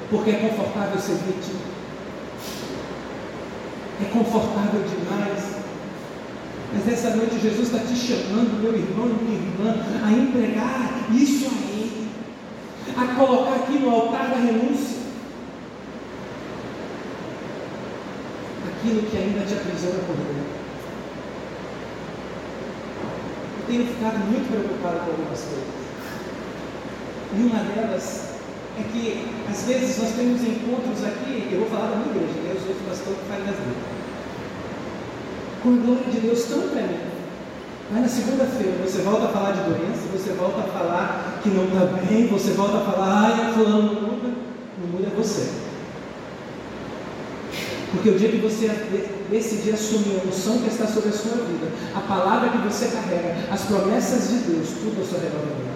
porque 0.10 0.30
é 0.30 0.34
confortável 0.36 1.00
ser 1.00 1.16
vítima. 1.16 1.60
É 4.02 4.06
confortável 4.06 4.82
demais. 4.82 5.54
Mas 6.74 6.88
essa 6.88 7.16
noite 7.18 7.38
Jesus 7.40 7.68
está 7.68 7.80
te 7.80 7.96
chamando, 7.96 8.62
meu 8.62 8.74
irmão 8.74 9.10
e 9.10 9.24
minha 9.24 9.40
irmã, 9.40 9.86
a 10.06 10.12
entregar 10.12 11.06
isso 11.12 11.48
a 11.48 11.70
Ele, 11.70 12.08
a 12.96 13.16
colocar 13.16 13.56
aqui 13.56 13.78
no 13.78 13.90
altar 13.90 14.30
da 14.30 14.38
renúncia 14.38 15.03
aquilo 18.84 19.02
que 19.04 19.18
ainda 19.18 19.46
te 19.46 19.54
aprisiona 19.54 20.00
por 20.04 20.16
dentro. 20.18 20.44
Eu 23.60 23.66
tenho 23.66 23.88
ficado 23.88 24.20
muito 24.28 24.52
preocupado 24.52 25.00
com 25.06 25.12
algumas 25.12 25.40
coisas. 25.40 25.84
E 27.34 27.42
uma 27.44 27.64
delas 27.64 28.34
é 28.78 28.84
que, 28.92 29.26
às 29.50 29.64
vezes, 29.64 29.98
nós 30.00 30.12
temos 30.12 30.42
encontros 30.44 31.04
aqui, 31.06 31.48
eu 31.50 31.60
vou 31.60 31.70
falar 31.70 31.92
da 31.92 31.96
minha 31.96 32.12
igreja, 32.12 32.40
né? 32.44 32.56
os 32.60 32.68
outros 32.68 32.86
pastores 32.88 33.20
que 33.20 33.28
falem 33.32 33.46
das 33.46 33.56
minhas. 33.64 34.04
Com 35.64 35.70
a 35.70 35.86
glória 35.86 36.12
de 36.12 36.20
Deus 36.20 36.44
tão 36.44 36.68
tremenda. 36.68 37.14
Mas 37.90 38.02
na 38.02 38.08
segunda-feira 38.10 38.84
você 38.84 39.02
volta 39.02 39.26
a 39.26 39.30
falar 39.30 39.52
de 39.52 39.64
doença, 39.64 40.12
você 40.12 40.34
volta 40.34 40.60
a 40.60 40.64
falar 40.64 41.40
que 41.42 41.50
não 41.50 41.66
está 41.66 41.86
bem, 42.04 42.28
você 42.28 42.52
volta 42.52 42.78
a 42.78 42.92
falar, 42.92 43.32
ai, 43.32 43.54
fulano 43.54 43.94
não 43.94 44.02
muda. 44.02 44.30
Não 44.82 44.88
muda 44.92 45.10
você. 45.16 45.73
Porque 47.94 48.10
o 48.10 48.18
dia 48.18 48.30
que 48.30 48.38
você 48.38 48.68
decidir 49.30 49.74
assumir 49.74 50.20
a 50.20 50.28
unção 50.28 50.58
que 50.58 50.68
está 50.68 50.88
sobre 50.88 51.10
a 51.10 51.14
sua 51.14 51.38
vida, 51.46 51.68
a 51.96 52.00
palavra 52.02 52.50
que 52.50 52.58
você 52.58 52.88
carrega, 52.88 53.36
as 53.52 53.62
promessas 53.66 54.30
de 54.30 54.38
Deus, 54.52 54.70
tudo 54.70 55.00
ao 55.00 55.06
seu 55.06 55.20
redor 55.20 55.38
vai 55.38 55.54
mudar. 55.54 55.74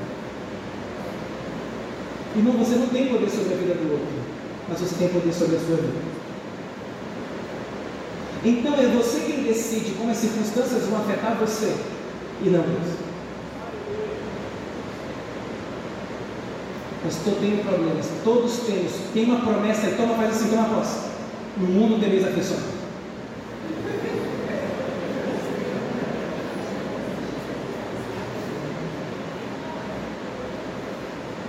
Irmão, 2.36 2.54
você 2.54 2.76
não 2.76 2.88
tem 2.88 3.08
poder 3.08 3.30
sobre 3.30 3.54
a 3.54 3.58
vida 3.58 3.76
do 3.76 3.92
outro, 3.92 4.08
mas 4.68 4.80
você 4.80 4.96
tem 4.96 5.10
poder 5.10 5.32
sobre 5.32 5.58
a 5.58 5.60
sua 5.60 5.76
vida. 5.76 6.18
Então 8.44 8.74
é 8.74 8.88
você 8.88 9.20
quem 9.20 9.44
decide 9.44 9.92
como 9.92 10.10
as 10.10 10.18
circunstâncias 10.18 10.86
vão 10.86 11.00
afetar 11.00 11.38
você 11.40 11.76
e 12.44 12.50
não 12.50 12.62
Deus. 12.62 12.96
Pastor, 17.04 17.36
tenho 17.40 17.64
problemas. 17.64 18.08
Todos 18.24 18.58
temos. 18.66 18.92
Tem 19.14 19.26
uma 19.26 19.40
promessa 19.40 19.88
e 19.88 19.96
toma, 19.96 20.16
faz 20.16 20.36
assim, 20.36 20.50
toma 20.50 20.76
posse. 20.76 21.07
No 21.60 21.68
mundo 21.68 22.00
tereis 22.00 22.24
aflições. 22.24 22.78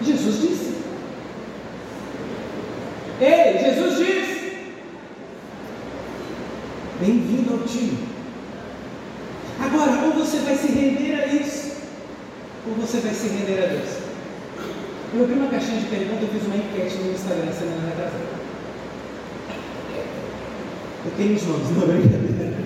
Jesus 0.03 0.41
disse. 0.41 0.75
Ei, 3.21 3.59
Jesus 3.59 3.99
diz: 3.99 4.29
Bem-vindo 7.01 7.53
ao 7.53 7.61
time. 7.67 8.09
Agora, 9.61 10.07
ou 10.07 10.13
você 10.13 10.39
vai 10.39 10.57
se 10.57 10.69
render 10.69 11.15
a 11.15 11.27
isso, 11.27 11.77
ou 12.67 12.75
você 12.77 12.99
vai 13.01 13.13
se 13.13 13.29
render 13.29 13.63
a 13.63 13.67
Deus. 13.67 13.89
Eu 15.15 15.25
abri 15.25 15.35
uma 15.35 15.49
caixinha 15.49 15.81
de 15.81 15.87
perguntas, 15.87 16.23
eu 16.23 16.29
fiz 16.29 16.47
uma 16.47 16.57
enquete 16.57 16.97
no 16.97 17.13
Instagram 17.13 17.53
semana 17.53 17.89
retrasada. 17.89 18.39
Eu 21.05 21.13
tenho 21.17 21.35
os 21.35 21.43
nomes, 21.45 21.71
não 21.71 21.83
é 21.83 21.87
brincadeira. 21.87 22.59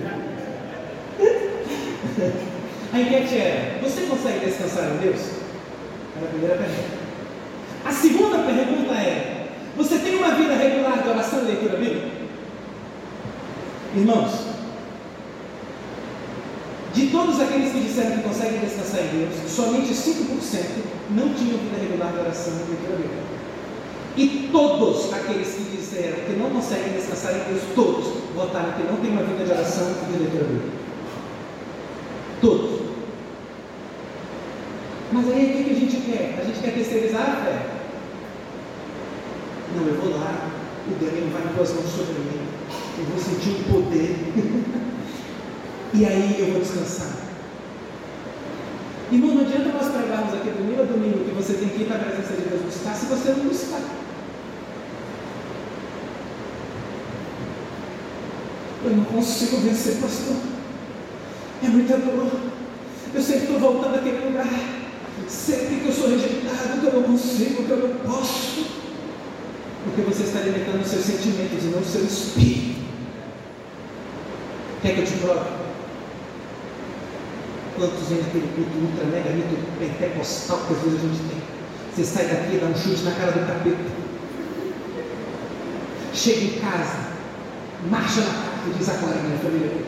A 2.93 2.99
enquete 2.99 3.37
era: 3.37 3.79
Você 3.81 4.01
consegue 4.01 4.45
descansar 4.45 4.91
em 4.91 4.97
Deus? 4.97 5.21
Era 6.17 6.25
a 6.25 6.29
primeira 6.29 6.57
pergunta. 6.57 7.03
A 7.85 7.91
segunda 7.91 8.37
pergunta 8.39 8.93
é: 8.93 9.47
você 9.75 9.97
tem 9.99 10.15
uma 10.15 10.31
vida 10.31 10.55
regular 10.55 11.01
de 11.01 11.09
oração 11.09 11.39
e 11.39 11.45
leitura 11.45 11.77
bíblica? 11.77 12.07
Irmãos, 13.95 14.31
de 16.93 17.07
todos 17.07 17.39
aqueles 17.41 17.71
que 17.71 17.79
disseram 17.79 18.17
que 18.17 18.23
conseguem 18.23 18.59
descansar 18.59 19.01
em 19.01 19.17
Deus, 19.17 19.51
somente 19.51 19.93
5% 19.93 20.93
não 21.11 21.33
tinham 21.33 21.57
vida 21.57 21.77
regular 21.81 22.11
de 22.11 22.19
oração 22.19 22.53
e 22.53 22.71
leitura 22.71 22.97
bíblica. 22.97 23.33
E 24.15 24.49
todos 24.51 25.11
aqueles 25.11 25.55
que 25.55 25.75
disseram 25.75 26.23
que 26.25 26.33
não 26.33 26.51
conseguem 26.51 26.93
descansar 26.93 27.33
em 27.33 27.51
Deus, 27.51 27.63
todos 27.73 28.05
votaram 28.35 28.73
que 28.73 28.83
não 28.83 28.97
tem 28.97 29.09
uma 29.09 29.23
vida 29.23 29.43
de 29.43 29.51
oração 29.51 29.89
e 29.89 30.11
de 30.11 30.19
leitura 30.19 30.43
bíblica. 30.43 30.77
Todos. 32.41 32.81
Mas 35.11 35.27
aí 35.29 35.45
o 35.45 35.63
que 35.63 35.71
a 35.71 35.79
gente 35.79 35.97
quer? 35.97 36.39
A 36.39 36.43
gente 36.43 36.59
quer 36.59 36.73
terceirizar 36.73 37.21
a 37.21 37.35
fé. 37.43 37.72
Não, 39.75 39.87
eu 39.87 39.95
vou 39.95 40.19
lá, 40.19 40.51
o 40.87 41.03
Daniel 41.03 41.29
vai 41.31 41.53
pôr 41.53 41.63
as 41.63 41.73
mãos 41.73 41.89
sobre 41.89 42.19
mim, 42.19 42.47
eu 42.99 43.05
vou 43.05 43.17
sentir 43.17 43.49
o 43.49 43.73
poder, 43.73 44.15
e 45.93 46.05
aí 46.05 46.35
eu 46.39 46.51
vou 46.53 46.61
descansar. 46.61 47.23
Irmão, 49.11 49.35
não 49.35 49.41
adianta 49.41 49.69
nós 49.69 49.91
pregarmos 49.91 50.33
aqui 50.33 50.49
domingo 50.49 50.81
a 50.81 50.85
domingo 50.85 51.23
que 51.25 51.35
você 51.35 51.53
tem 51.53 51.69
que 51.69 51.83
ir 51.83 51.85
para 51.85 51.97
a 51.97 51.99
presença 51.99 52.33
de 52.33 52.49
Deus 52.49 52.61
buscar 52.63 52.95
se 52.95 53.05
você 53.05 53.29
não 53.29 53.45
buscar. 53.47 53.81
Eu 58.85 58.91
não 58.97 59.05
consigo 59.05 59.57
vencer, 59.57 59.97
pastor. 60.01 60.35
É 61.63 61.67
muita 61.67 61.97
dor. 61.97 62.31
Eu 63.13 63.21
sempre 63.21 63.43
estou 63.43 63.59
voltando 63.59 63.95
àquele 63.95 64.25
lugar. 64.25 64.47
Sempre 65.27 65.75
que 65.75 65.85
eu 65.85 65.93
sou 65.93 66.09
rejeitado, 66.09 66.81
que 66.81 66.87
eu 66.87 66.93
não 66.93 67.03
consigo, 67.03 67.63
que 67.63 67.69
eu 67.69 67.77
não 67.77 67.95
posso. 67.97 68.72
Está 70.33 70.45
alimentando 70.45 70.83
seus 70.83 71.05
sentimentos 71.05 71.63
e 71.63 71.67
não 71.67 71.83
seu 71.83 72.03
espírito. 72.03 72.81
Quer 74.81 74.95
que 74.95 75.01
eu 75.01 75.05
te 75.05 75.13
prove? 75.17 75.45
Quantos 77.75 78.09
vem 78.09 78.17
naquele 78.17 78.47
culto 78.55 78.79
ultra 78.79 79.05
mega 79.13 79.29
mito 79.29 79.55
pentecostal 79.77 80.57
que 80.65 80.73
às 80.73 80.79
vezes 80.79 80.97
a 80.97 81.01
gente 81.03 81.29
tem? 81.29 81.41
Você 81.93 82.03
sai 82.03 82.25
daqui 82.25 82.55
e 82.55 82.59
dá 82.59 82.65
um 82.65 82.75
chute 82.75 83.03
na 83.03 83.11
cara 83.11 83.31
do 83.31 83.45
capeta. 83.45 83.77
Chega 86.15 86.45
em 86.45 86.59
casa, 86.59 86.97
marcha 87.91 88.21
na 88.21 88.33
casa 88.33 88.69
e 88.69 88.73
diz 88.79 88.89
agora 88.89 89.21
minha 89.21 89.37
família. 89.37 89.85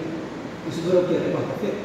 Isso 0.69 0.81
dura 0.81 0.99
o 0.99 1.07
quê? 1.07 1.15
Até 1.15 1.31
quarta-feira? 1.31 1.77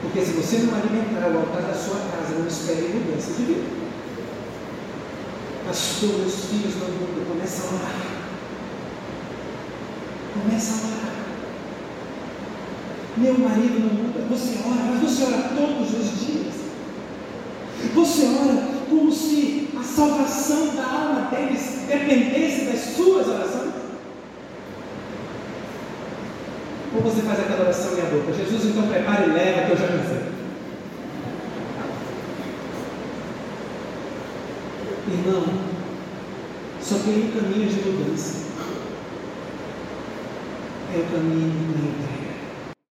Porque 0.00 0.20
se 0.22 0.32
você 0.32 0.56
não 0.60 0.74
alimentar 0.74 1.28
o 1.28 1.36
altar 1.36 1.68
da 1.68 1.74
sua 1.74 2.00
casa, 2.00 2.38
não 2.38 2.46
espere 2.46 2.88
mudança 2.94 3.34
de 3.34 3.42
vida. 3.42 3.85
Pastor, 5.66 6.10
meus 6.18 6.44
filhos 6.44 6.76
não 6.76 6.88
mudam. 6.88 7.24
Começa 7.28 7.62
a 7.62 7.74
orar. 7.74 7.96
Começa 10.32 10.72
a 10.72 10.86
orar. 10.86 11.14
Meu 13.16 13.38
marido 13.38 13.80
não 13.80 14.04
muda. 14.04 14.20
Você 14.30 14.58
ora, 14.64 14.92
mas 14.92 15.00
você 15.00 15.24
ora 15.24 15.50
todos 15.56 15.92
os 15.92 16.20
dias. 16.20 16.54
Você 17.94 18.26
ora 18.26 18.76
como 18.88 19.10
se 19.10 19.68
a 19.76 19.82
salvação 19.82 20.76
da 20.76 20.84
alma 20.84 21.30
deles 21.30 21.80
dependesse 21.88 22.66
das 22.66 22.80
suas 22.94 23.26
orações. 23.26 23.74
Ou 26.94 27.02
você 27.02 27.22
faz 27.22 27.40
aquela 27.40 27.62
oração 27.62 27.92
minha 27.92 28.06
boca? 28.06 28.32
Jesus, 28.32 28.66
então 28.66 28.86
prepara 28.86 29.26
e 29.26 29.32
leva, 29.32 29.66
que 29.66 29.72
eu 29.72 29.76
já 29.76 29.88
cansei. 29.88 30.35
Irmão, 35.16 35.44
só 36.80 36.98
tem 36.98 37.24
um 37.24 37.30
caminho 37.30 37.68
de 37.68 37.88
mudança. 37.88 38.46
É 40.94 40.98
o 40.98 41.04
caminho 41.04 41.72
da 41.72 41.78
entrega. 41.88 42.15